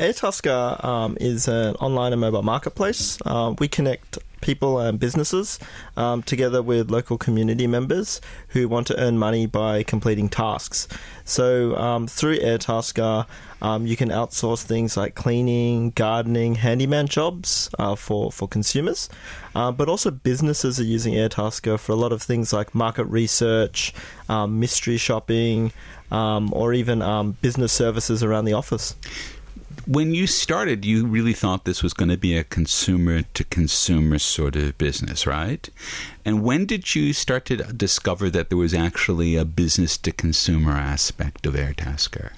[0.01, 3.19] Airtasker um, is an online and mobile marketplace.
[3.25, 5.59] Uh, we connect people and businesses
[5.97, 10.89] um, together with local community members who want to earn money by completing tasks.
[11.25, 13.27] So um, through Airtasker,
[13.63, 19.09] um, you can outsource things like cleaning, gardening, handyman jobs uh, for for consumers,
[19.55, 23.93] uh, but also businesses are using Airtasker for a lot of things like market research,
[24.29, 25.73] um, mystery shopping,
[26.11, 28.97] um, or even um, business services around the office
[29.91, 34.21] when you started, you really thought this was going to be a consumer to consumer
[34.21, 35.69] sort of business, right?
[36.25, 40.75] And when did you start to discover that there was actually a business to consumer
[40.75, 42.31] aspect of Airtasker?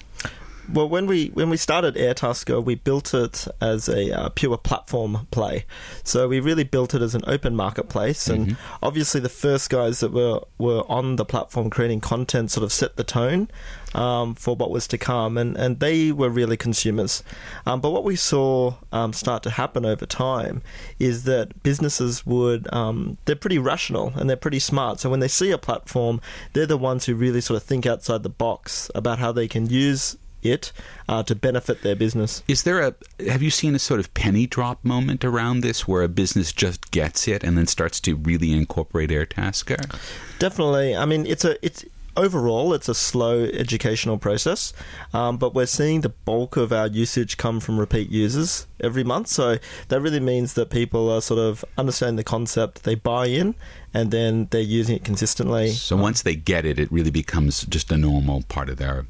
[0.71, 5.27] Well, when we when we started Airtasker, we built it as a uh, pure platform
[5.29, 5.65] play.
[6.03, 8.75] So we really built it as an open marketplace, and mm-hmm.
[8.81, 12.95] obviously the first guys that were were on the platform creating content sort of set
[12.95, 13.49] the tone
[13.93, 17.23] um, for what was to come, and and they were really consumers.
[17.65, 20.61] Um, but what we saw um, start to happen over time
[20.97, 25.01] is that businesses would um, they're pretty rational and they're pretty smart.
[25.01, 26.21] So when they see a platform,
[26.53, 29.69] they're the ones who really sort of think outside the box about how they can
[29.69, 30.71] use it
[31.07, 32.43] uh, to benefit their business.
[32.47, 32.95] Is there a
[33.27, 36.91] have you seen a sort of penny drop moment around this where a business just
[36.91, 39.99] gets it and then starts to really incorporate Airtasker?
[40.39, 40.95] Definitely.
[40.95, 44.73] I mean, it's a it's overall, it's a slow educational process,
[45.13, 49.27] um, but we're seeing the bulk of our usage come from repeat users every month.
[49.27, 53.55] So that really means that people are sort of understanding the concept, they buy in,
[53.93, 55.71] and then they're using it consistently.
[55.71, 59.05] So once they get it, it really becomes just a normal part of their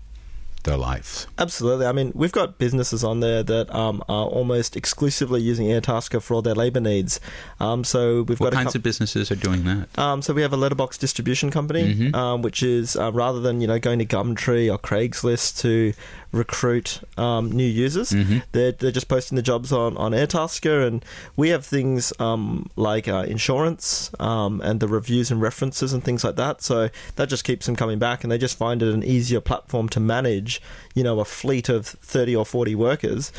[0.64, 1.28] their lives.
[1.38, 1.86] Absolutely.
[1.86, 6.36] I mean, we've got businesses on there that um, are almost exclusively using Airtasker for
[6.36, 7.20] all their labor needs.
[7.60, 9.98] Um, so we've What got a kinds com- of businesses are doing that?
[10.00, 12.16] Um, so we have a letterbox distribution company, Mhm.
[12.16, 15.94] um, which is uh, rather than you know going to Gumtree or Craigslist to
[16.34, 18.44] recruit um, new users, Mhm.
[18.52, 21.06] they're they're just posting the jobs on on Airtasker, and
[21.38, 26.24] we have things um, like uh, insurance um, and the reviews and references and things
[26.24, 26.62] like that.
[26.64, 29.88] So that just keeps them coming back, and they just find it an easier platform
[29.90, 30.62] to manage,
[30.94, 33.32] you know, a fleet of thirty or forty workers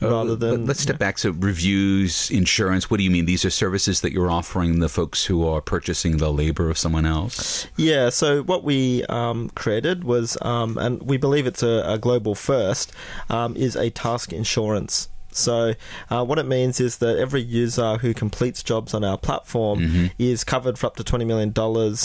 [0.00, 0.66] rather Uh, than.
[0.66, 1.18] Let's step back.
[1.18, 2.90] So, reviews, insurance.
[2.90, 3.26] What do you mean?
[3.26, 7.06] These are services that you're offering the folks who are purchasing the labor of someone
[7.06, 7.66] else.
[7.76, 12.34] Yeah, so what we um, created was, um, and we believe it's a, a global
[12.34, 12.92] first,
[13.30, 15.08] um, is a task insurance.
[15.36, 15.74] So,
[16.10, 20.10] uh, what it means is that every user who completes jobs on our platform Mhm.
[20.18, 21.52] is covered for up to $20 million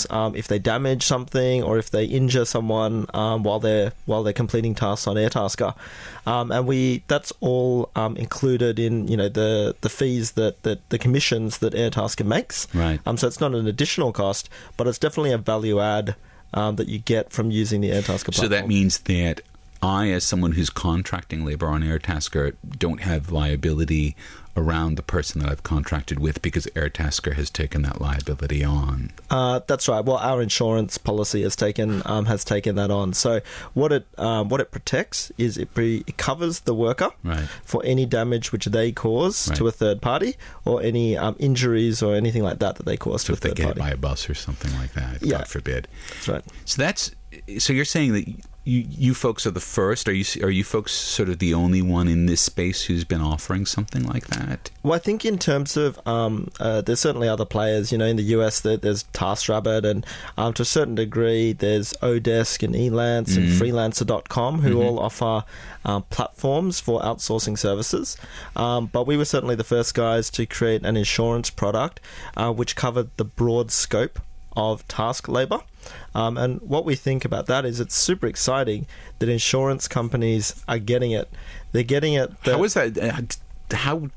[0.09, 4.33] um, if they damage something or if they injure someone um, while they're while they're
[4.33, 5.73] completing tasks on Airtasker.
[6.25, 10.87] Um, and we that's all um, included in you know the, the fees that, that
[10.89, 12.67] the commissions that Airtasker makes.
[12.73, 12.99] Right.
[13.05, 16.15] Um, so it's not an additional cost, but it's definitely a value add
[16.53, 18.33] um, that you get from using the Airtasker platform.
[18.33, 19.41] So that means that
[19.81, 24.15] I, as someone who's contracting labor on Airtasker, don't have liability
[24.57, 29.11] around the person that I've contracted with because Airtasker has taken that liability on.
[29.29, 30.03] Uh, that's right.
[30.03, 33.13] Well, our insurance policy has taken um, has taken that on.
[33.13, 33.39] So
[33.73, 37.47] what it um, what it protects is it, pre- it covers the worker Right.
[37.63, 39.57] for any damage which they cause Right.
[39.57, 43.21] to a third party or any um, injuries or anything like that that they cause
[43.21, 43.89] So to a if they third get hit party.
[43.91, 45.37] by a bus or something like that, Yeah.
[45.39, 45.87] God forbid.
[46.13, 46.43] That's right.
[46.65, 47.11] So that's
[47.57, 48.25] so you're saying that
[48.63, 50.07] you you folks are the first.
[50.07, 53.21] Are you are you folks sort of the only one in this space who's been
[53.21, 54.69] offering something like that?
[54.83, 57.91] Well, I think in terms of um, uh, there's certainly other players.
[57.91, 60.05] You know, in the US, there, there's TaskRabbit, and
[60.37, 65.43] um, to a certain degree, there's Odesk and Elance and Freelancer.com, who all offer
[65.83, 68.15] um, platforms for outsourcing services.
[68.55, 71.99] Um, but we were certainly the first guys to create an insurance product
[72.37, 74.19] uh, which covered the broad scope
[74.55, 75.59] of task labor.
[76.13, 78.85] Um, and what we think about that is it's super exciting
[79.19, 81.29] that insurance companies are getting it.
[81.71, 82.29] They're getting it.
[82.43, 82.97] that- How was that?
[82.97, 84.09] uh, How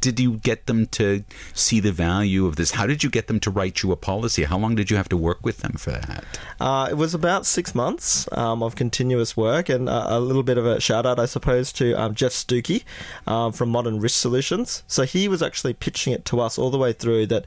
[0.00, 2.72] did you get them to see the value of this?
[2.72, 4.44] How did you get them to write you a policy?
[4.44, 6.24] How long did you have to work with them for that?
[6.60, 10.58] Uh, it was about six months um, of continuous work, and uh, a little bit
[10.58, 12.84] of a shout out, I suppose, to um, Jeff Stuckey
[13.26, 14.82] um, from Modern Risk Solutions.
[14.86, 17.44] So he was actually pitching it to us all the way through that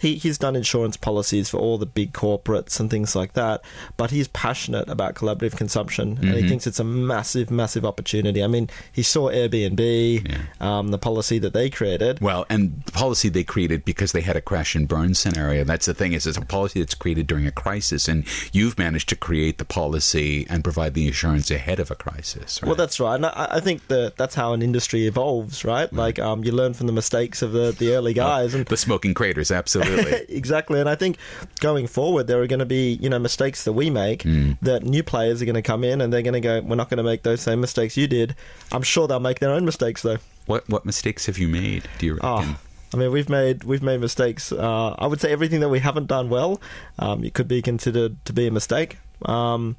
[0.00, 3.62] he, he's done insurance policies for all the big corporates and things like that,
[3.96, 8.42] but he's passionate about collaborative consumption, and he thinks it's a massive, massive opportunity.
[8.42, 10.38] I mean, he saw Airbnb, Yeah.
[10.60, 12.20] um, the policy that they created.
[12.20, 15.64] Well, and the policy they created because they had a crash and burn scenario.
[15.64, 19.08] That's the thing is, it's a policy that's created during a crisis, and you've managed
[19.10, 22.62] to create the policy and provide the insurance ahead of a crisis.
[22.62, 22.68] Right?
[22.68, 23.14] Well, that's right.
[23.16, 25.92] And I, I think that that's how an industry evolves, right?
[25.92, 29.14] Like, um, you learn from the mistakes of the, the early guys, and the smoking
[29.14, 30.12] craters, absolutely.
[30.28, 30.80] exactly.
[30.80, 31.16] And I think
[31.60, 34.52] going forward, there are going to be you know mistakes that we make Hmm.
[34.62, 36.88] that new players are going to come in and they're going to go, we're not
[36.90, 38.34] going to make those same mistakes you did.
[38.72, 40.18] I'm sure they'll make their own mistakes though.
[40.48, 41.88] What what mistakes have you made?
[41.98, 42.28] Do you reckon?
[42.28, 42.58] Oh,
[42.92, 44.50] I mean, we've made we've made mistakes.
[44.50, 46.60] Uh, I would say everything that we haven't done well,
[46.98, 48.98] um, it could be considered to be a mistake.
[49.26, 49.76] Um,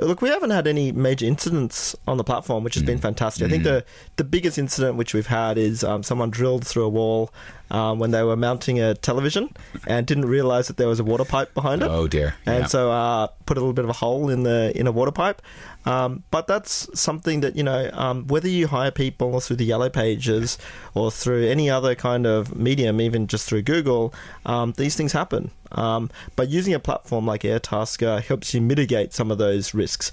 [0.00, 3.46] look, we haven't had any major incidents on the platform, which has been fantastic.
[3.46, 3.84] I think the
[4.16, 7.30] the biggest incident which we've had is um, someone drilled through a wall
[7.70, 9.50] um, when they were mounting a television
[9.86, 11.88] and didn't realize that there was a water pipe behind it.
[11.90, 12.34] Oh dear.
[12.46, 12.66] And Yeah.
[12.66, 15.42] so uh, put a little bit of a hole in the in a water pipe.
[15.86, 19.88] Um, but that's something that you know um, whether you hire people through the yellow
[19.88, 20.58] pages
[20.94, 24.12] or through any other kind of medium, even just through Google,
[24.44, 25.50] um, these things happen.
[25.72, 30.12] Um, but using a platform like Airtasker helps you mitigate some of those risks.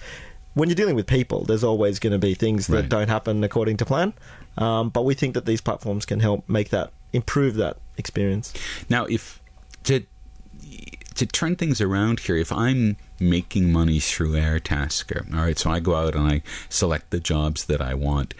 [0.53, 2.89] When you're dealing with people, there's always going to be things that Right.
[2.89, 4.13] don't happen according to plan.
[4.57, 8.53] Um, but we think that these platforms can help make that improve that experience.
[8.89, 9.41] Now, if
[9.83, 10.03] to
[11.15, 15.79] to turn things around here, if I'm making money through Airtasker, all right, so I
[15.79, 18.33] go out and I select the jobs that I want.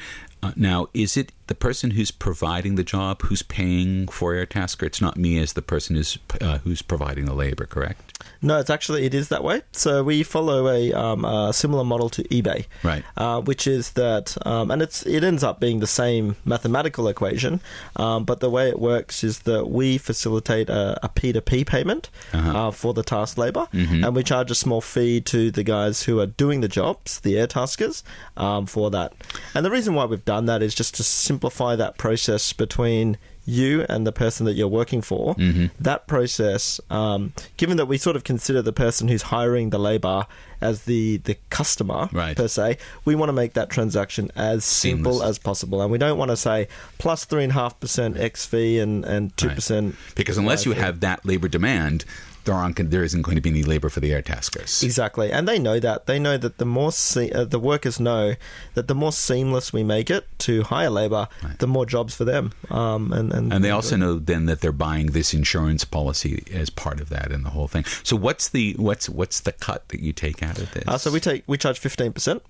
[0.43, 4.83] Uh, now, is it the person who's providing the job who's paying for Airtasker?
[4.83, 8.23] It's not me as the person who's uh, who's providing the labor, correct?
[8.41, 9.61] No, it's actually it is that way.
[9.71, 13.03] So we follow a, um, a similar model to eBay, Right.
[13.17, 17.61] Uh, which is that, um, and it's it ends up being the same mathematical equation,
[17.97, 22.67] um, but the way it works is that we facilitate a, a P2P payment Uh-huh.
[22.67, 26.19] uh, for the task labor, and we charge a small fee to the guys who
[26.19, 28.03] are doing the jobs, the air taskers,
[28.37, 29.13] um, for that.
[29.53, 31.03] And the reason why we've done that is just to
[31.35, 35.35] simplify that process between you and the person that you're working for.
[35.79, 40.25] That process, um, given that we sort of consider the person who's hiring the labor
[40.61, 42.35] as the the customer Right.
[42.35, 42.77] per se.
[43.05, 45.29] We want to make that transaction as simple Seamless.
[45.29, 48.45] as possible, and we don't want to say plus three and a half percent X
[48.45, 52.05] fee and and two percent Because unless you have that labor demand,
[52.45, 54.83] there aren't there isn't going to be any labor for the air taskers.
[54.83, 56.05] Exactly, and they know that.
[56.05, 58.35] They know that the more se- uh, the workers know
[58.75, 62.53] that the more seamless we make it to hire labor, the more jobs for them.
[62.69, 66.69] Um, and and, And they also know then that they're buying this insurance policy as
[66.69, 67.83] part of that and the whole thing.
[68.03, 70.83] So what's the what's what's the cut that you take out of this?
[70.87, 72.41] Uh, so we take we charge fifteen percent,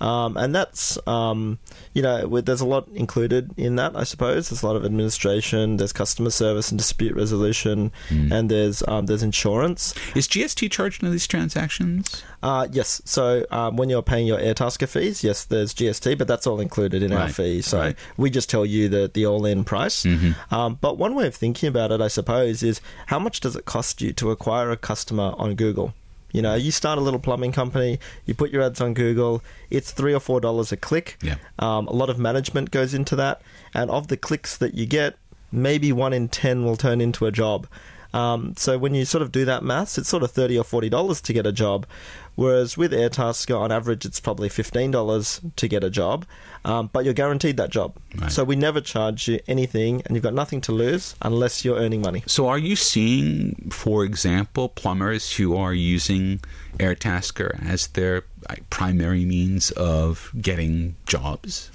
[0.00, 1.58] um, and that's um,
[1.92, 3.94] you know there's a lot included in that.
[3.96, 8.32] I suppose there's a lot of administration, there's customer service and dispute resolution, Hmm.
[8.32, 9.94] and there's um, there's insurance.
[10.14, 12.22] is GST charged in these transactions?
[12.42, 16.46] Uh, yes, so um, when you're paying your Airtasker fees, yes, there's GST, but that's
[16.46, 17.62] all included in our fee.
[17.62, 17.96] So right.
[18.18, 20.04] we just tell you the the all in price.
[20.50, 23.64] Um, but one way of thinking about it, I suppose, is how much does it
[23.64, 25.94] cost you to acquire a customer on Google?
[26.34, 29.92] You know, you start a little plumbing company, you put your ads on Google, it's
[29.92, 31.16] three or four dollars a click.
[31.22, 31.36] Yeah.
[31.60, 33.40] Um, a lot of management goes into that,
[33.72, 35.16] and of the clicks that you get,
[35.52, 37.68] maybe one in ten will turn into a job.
[38.12, 40.88] Um, so when you sort of do that maths, it's sort of thirty or forty
[40.88, 41.86] dollars to get a job,
[42.34, 46.26] whereas with Airtasker on average it's probably fifteen dollars to get a job,
[46.64, 47.94] um, but you're guaranteed that job.
[48.16, 48.30] Right.
[48.30, 52.00] So we never charge you anything, and you've got nothing to lose unless you're earning
[52.00, 52.22] money.
[52.26, 56.40] So are you seeing, for example, plumbers who are using
[56.78, 58.22] Airtasker as their
[58.70, 61.70] primary means of getting jobs?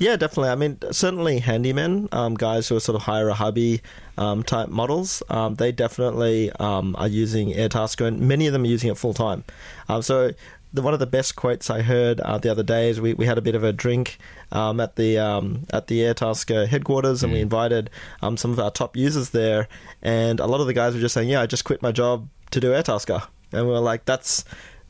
[0.00, 0.48] Yeah, definitely.
[0.48, 3.82] I mean, certainly handymen, um, guys who are sort of hire a hubby
[4.16, 8.66] um, type models, um, they definitely um, are using Airtasker, and many of them are
[8.66, 9.44] using it full time.
[9.90, 10.32] Um, so,
[10.72, 13.26] the, one of the best quotes I heard uh, the other day is we, we
[13.26, 14.18] had a bit of a drink
[14.52, 17.90] um, at the um, at the Airtasker headquarters, and we invited
[18.22, 19.68] um, some of our top users there,
[20.02, 22.28] and a lot of the guys were just saying, "Yeah, I just quit my job
[22.52, 24.44] to do Airtasker," and we were like, "That's."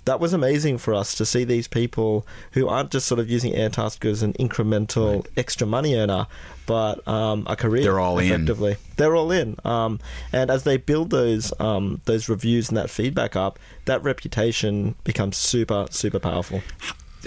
[0.04, 3.52] That was amazing for us to see these people who aren't just sort of using
[3.52, 6.26] Airtasker as an incremental extra money earner,
[6.66, 7.82] but um, a career.
[7.82, 8.26] They're all in.
[8.26, 8.76] effectively.
[8.96, 9.56] They're all in.
[9.64, 10.00] Um,
[10.32, 15.36] and as they build those um, those reviews and that feedback up, that reputation becomes
[15.36, 16.62] super super powerful.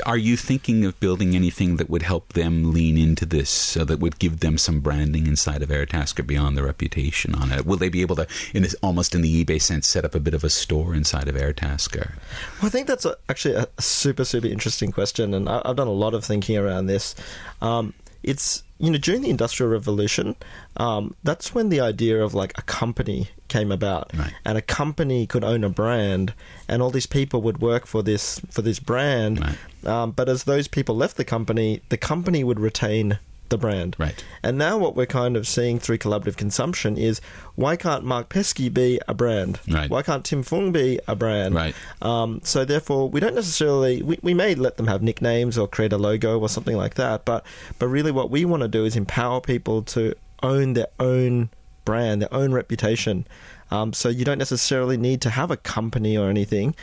[0.06, 3.99] Are you thinking of building anything that would help them lean into this, so that
[3.99, 7.65] would give them some branding inside of Airtasker beyond the reputation on it?
[7.65, 10.19] Will they be able to, in this almost in the eBay sense, set up a
[10.19, 12.13] bit of a store inside of Airtasker?
[12.60, 15.88] Well, I think that's a, actually a super, super interesting question, and I, I've done
[15.88, 17.15] a lot of thinking around this.
[17.62, 20.36] Um, it's you know during the Industrial Revolution,
[20.77, 24.33] um, that's when the idea of like a company came about, Right.
[24.45, 26.33] and a company could own a brand,
[26.67, 29.39] and all these people would work for this for this brand.
[29.39, 29.57] Right.
[29.93, 33.95] Um, but as those people left the company, the company would retain the brand.
[33.99, 34.23] Right.
[34.41, 37.21] And now what we're kind of seeing through collaborative consumption is
[37.56, 39.60] why can't Mark Pesce be a brand?
[39.69, 39.89] Right.
[39.89, 41.53] Why can't Tim Fung be a brand?
[41.53, 41.75] Right.
[42.01, 45.93] Um, so therefore, we don't necessarily we, we may let them have nicknames or create
[45.93, 47.45] a logo or something like that, but
[47.79, 51.49] but really what we want to do is empower people to own their own
[51.86, 53.25] brand, their own reputation.
[53.71, 56.75] Um, so you don't necessarily need to have a company or anything.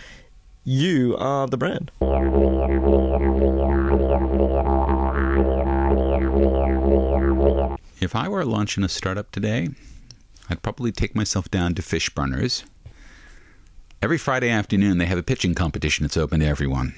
[0.64, 1.90] You are the brand.
[8.00, 9.68] If I were launching a startup today,
[10.48, 12.64] I'd probably take myself down to Fishburners.
[14.00, 16.94] Every Friday afternoon, they have a pitching competition that's open to everyone.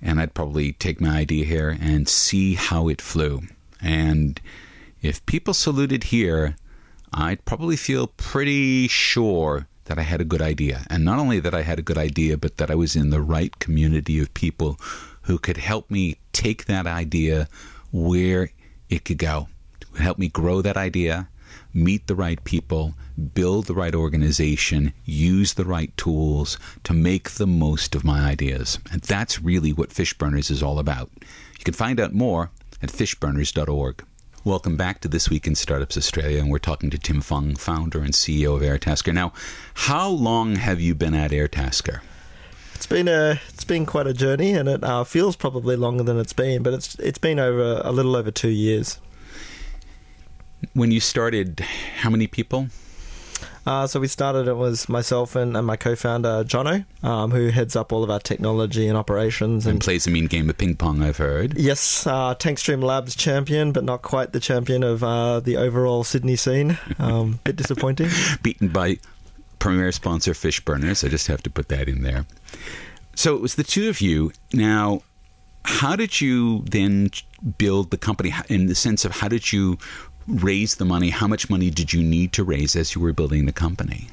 [0.00, 3.42] And I'd probably take my idea here and see how it flew.
[3.82, 4.40] And
[5.02, 6.56] if people saluted here,
[7.12, 10.86] I'd probably feel pretty sure that I had a good idea.
[10.88, 13.20] And not only that I had a good idea, but that I was in the
[13.20, 14.80] right community of people
[15.22, 17.48] who could help me take that idea
[17.92, 18.50] where
[18.88, 19.48] it could go.
[19.98, 21.28] Help me grow that idea,
[21.74, 22.94] meet the right people,
[23.34, 28.78] build the right organization, use the right tools to make the most of my ideas.
[28.92, 31.10] And that's really what Fishburners is all about.
[31.58, 32.50] You can find out more
[32.82, 34.04] at fishburners.org.
[34.42, 38.00] Welcome back to This Week in Startups Australia, and we're talking to Tim Fung, founder
[38.00, 39.12] and CEO of Airtasker.
[39.12, 39.34] Now,
[39.74, 42.00] how long have you been at Airtasker?
[42.74, 46.18] It's been a it's been quite a journey, and it uh, feels probably longer than
[46.18, 48.98] it's been, but it's it's been over a little over two years.
[50.74, 52.68] When you started, how many people?
[53.66, 54.48] Uh, so we started.
[54.48, 58.18] It was myself and, and my co-founder Jono, um, who heads up all of our
[58.18, 59.66] technology and operations.
[59.66, 61.58] And And plays a mean game of ping pong, I've heard.
[61.58, 66.36] yes, uh, Tankstream Labs champion, but not quite the champion of uh, the overall Sydney
[66.36, 66.78] scene.
[66.98, 68.08] Um, bit disappointing.
[68.42, 68.98] Beaten by
[69.58, 71.04] premier sponsor Fishburners.
[71.04, 72.24] I just have to put that in there.
[73.14, 74.32] So it was the two of you.
[74.54, 75.02] Now,
[75.66, 77.10] how did you then
[77.58, 79.78] build the company in the sense of how did you
[80.26, 81.10] raise the money?
[81.10, 84.08] How much money did you need to raise as you were building the company?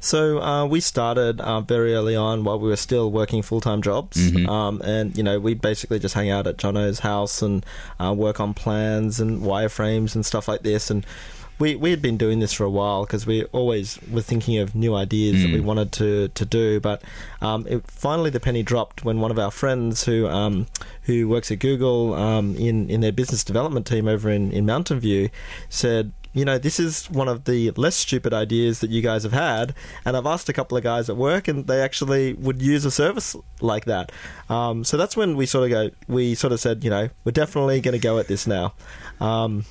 [0.00, 3.82] So uh, we started uh, very early on while we were still working full time
[3.82, 4.48] jobs, Mhm.
[4.48, 7.66] um, and you know we basically just hang out at Jono's house and
[7.98, 10.88] uh, work on plans and wireframes and stuff like this.
[10.90, 11.04] And
[11.58, 14.74] we we had been doing this for a while because we always were thinking of
[14.74, 15.54] new ideas that Mm.
[15.54, 16.80] we wanted to to do.
[16.80, 17.02] But
[17.40, 20.66] um, it, finally, the penny dropped when one of our friends who um,
[21.02, 25.00] who works at Google um, in in their business development team over in in Mountain
[25.00, 25.28] View
[25.68, 26.12] said.
[26.34, 29.74] You know, this is one of the less stupid ideas that you guys have had,
[30.04, 32.90] and I've asked a couple of guys at work, and they actually would use a
[32.90, 34.12] service like that.
[34.48, 35.90] Um, so that's when we sort of go.
[36.06, 38.74] We sort of said, you know, we're definitely going to go at this now.
[39.20, 39.64] Um,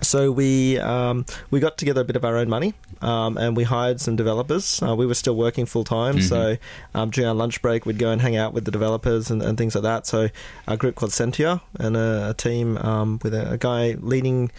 [0.00, 3.64] so we um, we got together a bit of our own money, um, and we
[3.64, 4.82] hired some developers.
[4.82, 6.56] Uh, we were still working full time, so
[6.94, 9.58] um, during our lunch break, we'd go and hang out with the developers and, and
[9.58, 10.06] things like that.
[10.06, 10.28] So
[10.66, 14.50] a group called Sentia and a, a team um, with a, a guy leading,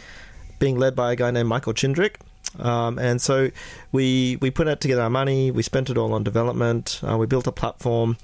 [0.59, 2.15] being led by a guy named Michael Chindrick.
[2.57, 3.51] Um, and so
[3.91, 5.51] we we put out together our money.
[5.51, 6.99] We spent it all on development.
[7.07, 8.17] Uh, we built a platform,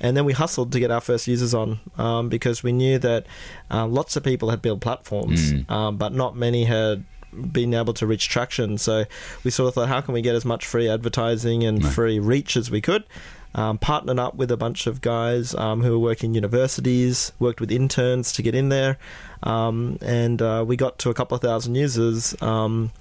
[0.00, 3.26] and then we hustled to get our first users on um, because we knew that
[3.70, 5.70] uh, lots of people had built platforms, Mm.
[5.70, 8.76] um, but not many had been able to reach traction.
[8.78, 9.04] So
[9.44, 11.92] we sort of thought, how can we get as much free advertising and Right.
[11.92, 13.04] free reach as we could?
[13.54, 17.72] Um, partnered up with a bunch of guys um, who were working universities, worked with
[17.72, 18.96] interns to get in there,
[19.42, 22.40] um, and uh, we got to a couple of thousand users.
[22.40, 22.92] Um,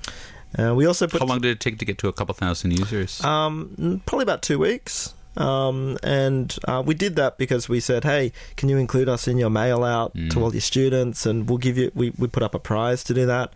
[0.58, 2.72] uh, we also put How long did it take to get to a couple thousand
[2.72, 3.24] users?
[3.24, 5.14] um, probably about two weeks.
[5.40, 9.38] Um, and uh, we did that because we said, "Hey, can you include us in
[9.38, 10.42] your mail out to Mm.
[10.42, 11.92] all your students?" And we'll give you.
[11.96, 13.54] We, we put up a prize to do that.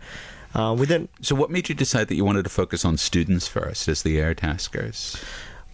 [0.54, 3.46] Uh, we then so, what made you decide that you wanted to focus on students
[3.48, 5.16] first as the air taskers?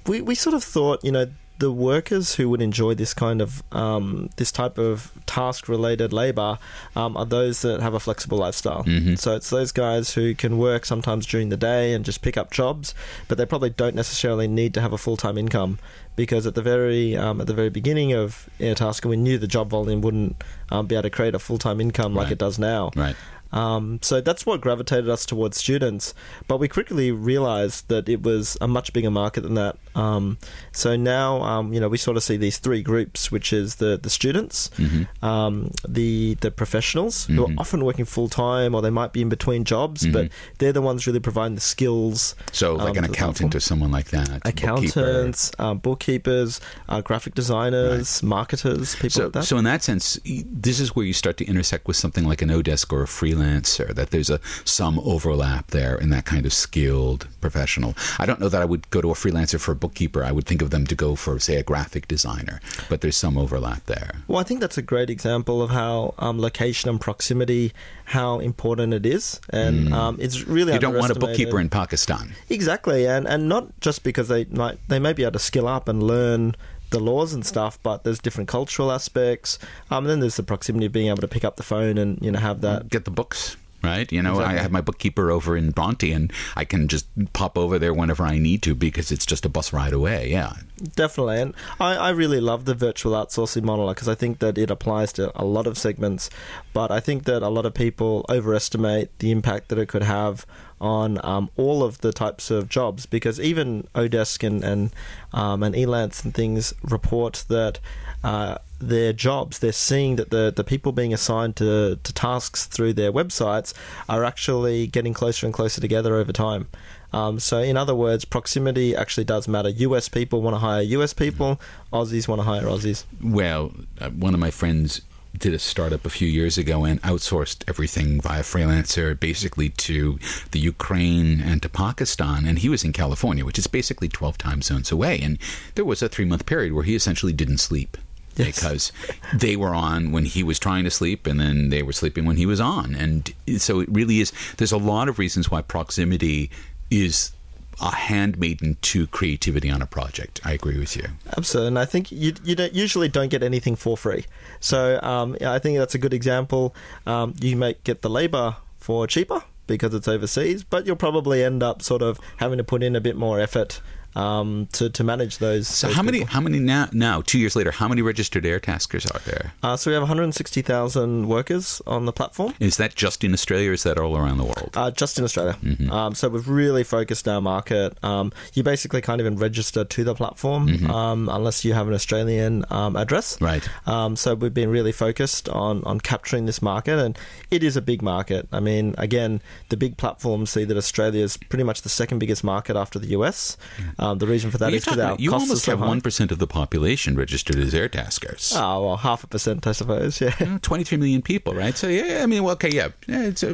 [0.07, 1.27] we, we sort of thought, you know,
[1.61, 6.59] the workers who would enjoy this kind of um, this type of task related labor
[6.97, 8.83] um, are those that have a flexible lifestyle.
[8.85, 9.19] Mhm.
[9.19, 12.51] So it's those guys who can work sometimes during the day and just pick up
[12.51, 12.95] jobs,
[13.29, 15.79] but they probably don't necessarily need to have a full time income
[16.17, 19.69] because at the very um, at the very beginning of Airtasker, we knew the job
[19.69, 22.91] volume wouldn't um, be able to create a full time income like it does now.
[22.97, 23.17] Right.
[23.53, 26.15] Um, so that's what gravitated us towards students.
[26.49, 29.77] But we quickly realized that it was a much bigger market than that.
[29.95, 30.39] Um,
[30.73, 33.99] so now, um, you know, we sort of see these three groups, which is the,
[34.01, 35.09] the students, Mhm.
[35.23, 37.57] um, the the professionals who Mhm.
[37.57, 40.13] are often working full time or they might be in between jobs, Mhm.
[40.13, 40.29] but
[40.59, 42.35] they're the ones really providing the skills.
[42.53, 44.29] So, like um, an accountant or someone like that.
[44.45, 44.49] bookkeeper.
[44.49, 49.45] Accountants, um, bookkeepers, uh, graphic designers, marketers, people So, like that.
[49.45, 52.49] so in that sense, this is where you start to intersect with something like an
[52.49, 53.09] Odesk or a
[53.41, 53.95] freelancer.
[53.95, 57.95] That there's a some overlap there in that kind of skilled professional.
[58.19, 60.25] I don't know that I would go to a freelancer for a bookkeeper.
[60.25, 62.61] I would think of them to go for, say, a graphic designer.
[62.89, 64.13] But there's some overlap there.
[64.29, 67.73] Well, I think that's a great example of how um, location and proximity,
[68.05, 70.75] how important it is, and um, it's really Mm.
[70.75, 72.35] You don't want a bookkeeper in Pakistan.
[72.49, 75.89] exactly, and and not just because they might they may be able to skill up
[75.89, 76.55] and learn
[76.91, 79.59] the laws and stuff, but there's different cultural aspects.
[79.91, 82.19] Um, and then there's the proximity of being able to pick up the phone and
[82.21, 82.89] you know have that.
[82.89, 83.57] Get the books.
[83.83, 84.59] Right, you know, Exactly.
[84.59, 88.25] I have my bookkeeper over in Bronte, and I can just pop over there whenever
[88.25, 90.31] I need to because it's just a bus ride away.
[90.31, 90.53] Yeah,
[90.97, 94.71] Definitely, and I, I really love the virtual outsourcing model because I think that it
[94.71, 96.31] applies to a lot of segments,
[96.73, 100.47] but I think that a lot of people overestimate the impact that it could have
[100.81, 104.91] on um, all of the types of jobs because even Odesk and and,
[105.35, 107.79] um, and Elance and things report that.
[108.23, 112.95] Uh, their jobs, they're seeing that the, the people being assigned to, to tasks through
[112.95, 113.75] their websites
[114.09, 116.67] are actually getting closer and closer together over time.
[117.13, 119.69] Um, so, in other words, proximity actually does matter.
[119.69, 121.61] US people want to hire US people,
[121.93, 123.05] Aussies want to hire Aussies.
[123.23, 125.03] Well, uh, one of my friends
[125.37, 130.19] did a startup a few years ago and outsourced everything via freelancer basically to
[130.51, 132.47] the Ukraine and to Pakistan.
[132.47, 135.21] And he was in California, which is basically 12 time zones away.
[135.21, 135.39] And
[135.75, 137.97] there was a three month period where he essentially didn't sleep.
[138.37, 138.55] Yes.
[138.55, 138.93] Because
[139.35, 142.37] they were on when he was trying to sleep, and then they were sleeping when
[142.37, 142.95] he was on.
[142.95, 146.51] And so it really is, there's a lot of reasons why proximity
[146.91, 147.33] is
[147.81, 150.41] a handmaiden to creativity on a project.
[150.45, 151.09] I agree with you.
[151.37, 154.27] Absolutely, and I think you you don't, usually don't get anything for free.
[154.61, 156.75] So um, I think that's a good example.
[157.07, 161.63] Um, you may get the labor for cheaper because it's overseas, but you'll probably end
[161.63, 163.81] up sort of having to put in a bit more effort
[164.17, 165.69] um, to to manage those.
[165.69, 166.19] So those how many?
[166.21, 166.33] people.
[166.33, 166.89] How many now?
[166.93, 169.53] Now, two years later, how many registered air taskers are there?
[169.63, 172.55] Uh, so we have 160,000 workers on the platform.
[172.61, 174.71] Is that just in Australia, or is that all around the world?
[174.75, 175.57] Uh, just in Australia.
[175.63, 175.91] Mm-hmm.
[175.91, 177.97] Um, so we've really focused our market.
[178.05, 182.65] Um, you basically can't even register to the platform um, unless you have an Australian
[182.71, 183.37] um, address.
[183.37, 183.45] Mm-hmm.
[183.45, 183.69] Right.
[183.87, 187.19] Um, so we've been really focused on, on capturing this market, and
[187.51, 188.49] it is a big market.
[188.53, 192.45] I mean, again, the big platforms see that Australia is pretty much the second biggest
[192.45, 193.57] market after the US.
[194.01, 195.49] Um, the reason for that is that Well, is because talking our about- you costs
[195.49, 198.53] almost have one percent of the population registered as air taskers.
[198.57, 200.21] Oh, well, half a percent, I suppose.
[200.21, 200.35] Yeah.
[200.41, 201.77] Know, 23 million people, right?
[201.77, 203.45] So yeah, I mean, well, okay, yeah, yeah it's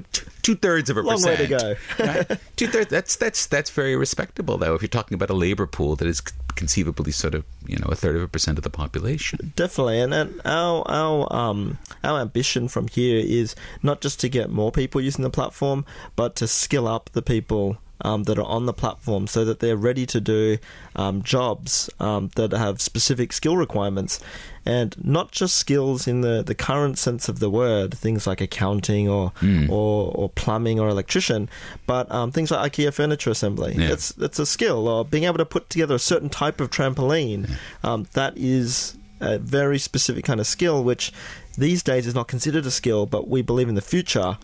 [0.43, 1.51] two thirds of a Long way percent.
[1.51, 2.05] to go.
[2.05, 2.41] right?
[2.57, 2.91] Two thirds.
[2.91, 4.75] That's that's that's very respectable, though.
[4.75, 6.23] If you're talking about a labor pool that is
[6.55, 9.53] conceivably sort of you know a third of a percent of the population.
[9.57, 14.49] Definitely, and, and our our um our ambition from here is not just to get
[14.51, 15.85] more people using the platform,
[16.15, 19.77] but to skill up the people um, that are on the platform so that they're
[19.77, 20.59] ready to do
[20.95, 24.21] um, jobs um, that have specific skill requirements,
[24.65, 29.09] and not just skills in the, the current sense of the word, things like accounting
[29.09, 29.33] or
[29.71, 31.49] or, or plumbing or electrician,
[31.87, 33.75] but um, things like IKEA furniture assembly.
[33.77, 33.93] Yeah.
[33.93, 37.51] It's it's a skill, or being able to put together a certain type of trampoline.
[37.83, 41.13] Um, that is a very specific kind of skill, which
[41.57, 44.37] these days is not considered a skill, but we believe in the future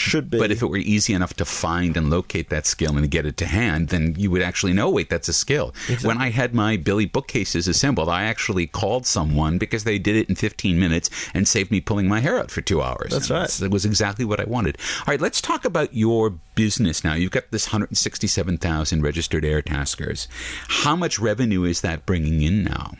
[0.00, 0.38] should be.
[0.38, 3.36] But if it were easy enough to find and locate that skill and get it
[3.38, 5.74] to hand, then you would actually know, wait, that's a skill.
[6.02, 10.28] When I had my Billy bookcases assembled, I actually called someone because they did it
[10.28, 13.12] in 15 minutes and saved me pulling my hair out for two hours.
[13.12, 13.62] That's And right.
[13.62, 14.78] It was exactly what I wanted.
[15.00, 17.14] All right, let's talk about your business now.
[17.14, 20.28] You've got this 167,000 registered air taskers.
[20.68, 22.94] How much revenue is that bringing in now?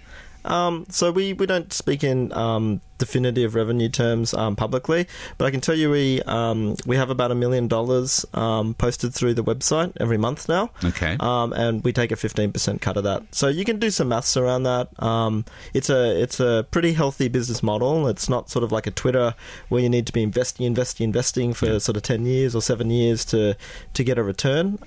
[0.45, 5.51] Um, so we, we don't speak in um, definitive revenue terms um, publicly, but I
[5.51, 9.45] can tell you we um, we have about a million dollars um, posted through the
[9.45, 10.71] website every month now.
[10.85, 11.17] Okay.
[11.21, 13.23] Um, and we take a fifteen percent cut of that.
[13.35, 14.89] So you can do some maths around that.
[15.03, 18.09] Um, it's a it's a pretty healthy business model.
[18.09, 19.35] It's not sort of like a Twitter
[19.69, 22.91] where you need to be investing, investing, investing for sort of ten years or seven
[22.91, 23.57] years to
[23.95, 24.79] to get a return.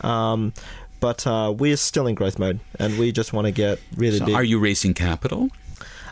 [1.02, 4.26] But uh, we're still in growth mode, and we just want to get really So
[4.28, 4.36] big.
[4.36, 5.50] are you raising capital?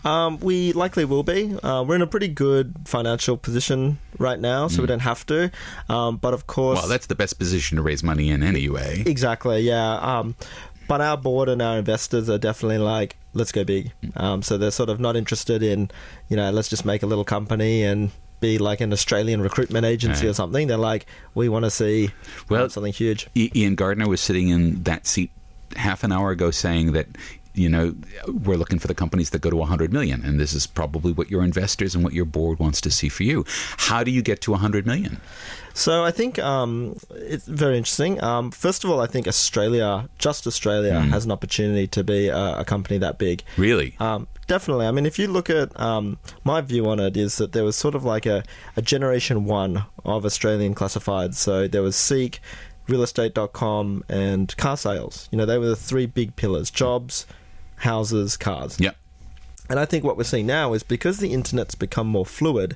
[0.03, 1.55] Um, we likely will be.
[1.61, 5.51] Uh, we're in a pretty good financial position right now, so we don't have to.
[5.89, 6.81] Um, but of course, Mm.
[6.83, 9.03] Well, that's the best position to raise money in anyway.
[9.05, 9.95] exactly, yeah.
[9.97, 10.35] Um,
[10.87, 13.91] but our board and our investors are definitely like, let's go big.
[14.15, 15.91] Um, so they're sort of not interested in,
[16.29, 18.09] you know, let's just make a little company and
[18.39, 20.31] be like an Australian recruitment agency Right.
[20.31, 20.67] or something.
[20.67, 22.11] They're like, we want to see
[22.49, 23.27] Well, um, something huge.
[23.35, 25.31] Ian Gardner was sitting in that seat
[25.75, 27.07] half an hour ago saying that
[27.59, 27.95] you know
[28.45, 31.29] we're looking for the companies that go to 100 million and this is probably what
[31.29, 33.45] your investors and what your board wants to see for you
[33.77, 35.19] how do you get to 100 million
[35.73, 38.21] So I think um, it's very interesting.
[38.21, 42.59] Um, first of all, I think Australia, just Australia, has an opportunity to be a,
[42.59, 43.43] a company that big.
[43.55, 44.87] really Um, definitely.
[44.87, 47.75] I mean, if you look at um, my view on it, is that there was
[47.75, 48.43] sort of like a,
[48.75, 51.35] a generation one of Australian classifieds.
[51.35, 52.41] So there was Seek,
[52.87, 55.29] realestate.com, and car sales.
[55.31, 57.25] You know, they were the three big pillars jobs,
[57.79, 58.77] houses, cars.
[58.79, 58.91] yeah
[59.69, 62.75] And I think what we're seeing now is because the internet's become more fluid,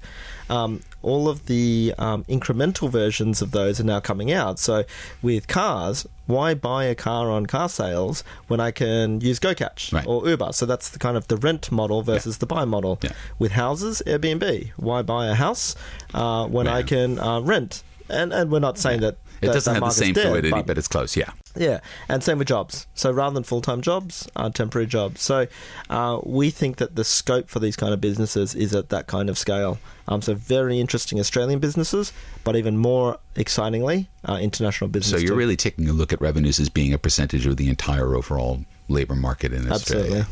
[0.49, 4.59] um, all of the um, incremental versions of those are now coming out.
[4.59, 4.83] So
[5.21, 10.05] with cars, why buy a car on car sales when I can use GoCatch Right.
[10.07, 10.53] or Uber?
[10.53, 12.99] So that's the kind of the rent model versus the buy model.
[13.01, 13.11] Yeah.
[13.39, 14.71] With houses, Airbnb.
[14.77, 15.75] Why buy a house
[16.13, 17.83] uh, when I can uh, rent?
[18.09, 20.51] And and we're not saying that it that- doesn't that have the same dead, fluidity
[20.51, 22.87] but- but it's close yeah yeah, and same with jobs.
[22.95, 25.21] So rather than full time jobs, uh, temporary jobs.
[25.21, 25.45] So
[25.87, 29.29] uh, we think that the scope for these kind of businesses is at that kind
[29.29, 29.77] of scale.
[30.07, 32.11] Um, so very interesting Australian businesses,
[32.43, 35.21] but even more excitingly, uh, international businesses.
[35.21, 38.15] so you're really taking a look at revenues as being a percentage of the entire
[38.15, 40.05] overall labor market in Australia.
[40.21, 40.25] absolutely.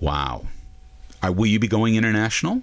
[0.00, 0.46] wow
[1.22, 2.62] Are, will you be going international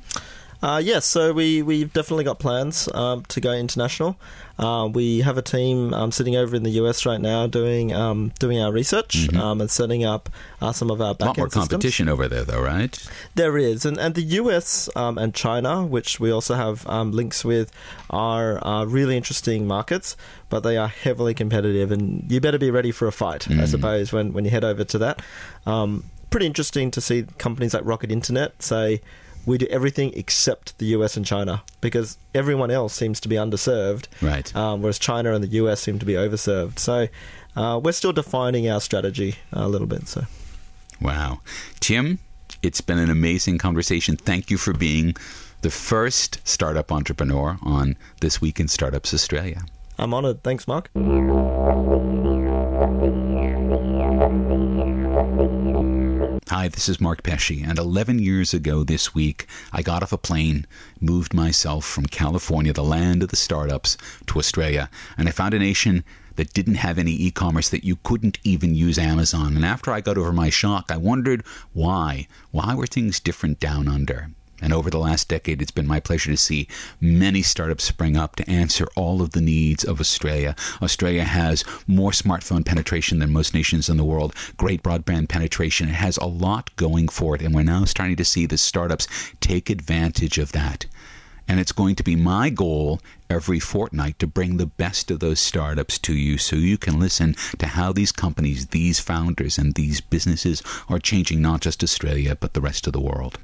[0.62, 4.18] Uh, yes, so we we've definitely got plans um, to go international.
[4.57, 8.34] Uh, we have a team um, sitting over in the US right now doing um,
[8.39, 10.30] doing our research um, and setting up
[10.62, 11.24] uh, some of our Mm-hmm.
[11.24, 11.68] a lot more systems.
[11.70, 16.20] competition over there though right There is, and and the US um, and China, which
[16.20, 17.72] we also have um, links with,
[18.10, 20.18] are uh, really interesting markets,
[20.49, 24.12] but they are heavily competitive, and you better be ready for a fight, I suppose,
[24.12, 25.22] when when you head over to that.
[25.66, 28.99] Um, pretty interesting to see companies like Rocket Internet say.
[29.46, 34.06] We do everything except the US and China because everyone else seems to be underserved,
[34.22, 34.54] Right.
[34.56, 36.78] Um, whereas China and the US seem to be overserved.
[36.80, 37.08] So
[37.56, 40.08] uh, we're still defining our strategy a little bit.
[40.08, 40.26] So
[41.02, 41.42] Wow.
[41.80, 42.20] Tim,
[42.62, 44.18] it's been an amazing conversation.
[44.18, 45.16] Thank you for being
[45.62, 49.64] the first startup entrepreneur on This Week in Startups Australia.
[49.98, 50.44] I'm honored.
[50.44, 50.90] Thanks, Mark.
[56.60, 60.18] Hi, this is Mark Pesce, and 11 years ago this week, I got off a
[60.18, 60.68] plane,
[60.99, 63.95] moved myself from California, the land of the startups,
[64.28, 66.03] to Australia, and I found a nation
[66.36, 69.55] that didn't have any e commerce, that you couldn't even use Amazon.
[69.55, 72.28] And after I got over my shock, I wondered why.
[72.51, 74.32] Why were things different down under?
[74.62, 76.68] And over the last decade, it's been my pleasure to see
[76.99, 80.55] many startups spring up to answer all of the needs of Australia.
[80.82, 85.89] Australia has more smartphone penetration than most nations in the world, great broadband penetration.
[85.89, 89.07] It has a lot going for it, and we're now starting to see the startups
[89.39, 90.86] take advantage of that.
[91.47, 95.39] And it's going to be my goal every fortnight to bring the best of those
[95.39, 99.99] startups to you so you can listen to how these companies, these founders, and these
[99.99, 103.39] businesses are changing not just Australia, but the rest of the world.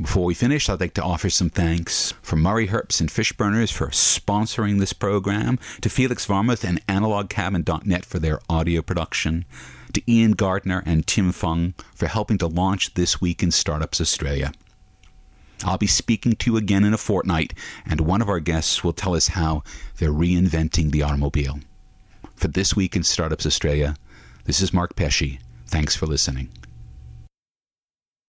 [0.00, 3.88] Before we finish, I'd like to offer some thanks from Murray Hurps and Fishburners for
[3.88, 9.44] sponsoring this program, to Felix Varmuth and AnalogCabin.net for their audio production,
[9.92, 14.52] to Ian Gardner and Tim Fung for helping to launch This Week in Startups Australia.
[15.64, 17.52] I'll be speaking to you again in a fortnight,
[17.84, 19.64] and one of our guests will tell us how
[19.98, 21.58] they're reinventing the automobile.
[22.36, 23.96] For This Week in Startups Australia,
[24.44, 25.40] this is Mark Pesce.
[25.66, 26.48] Thanks for listening.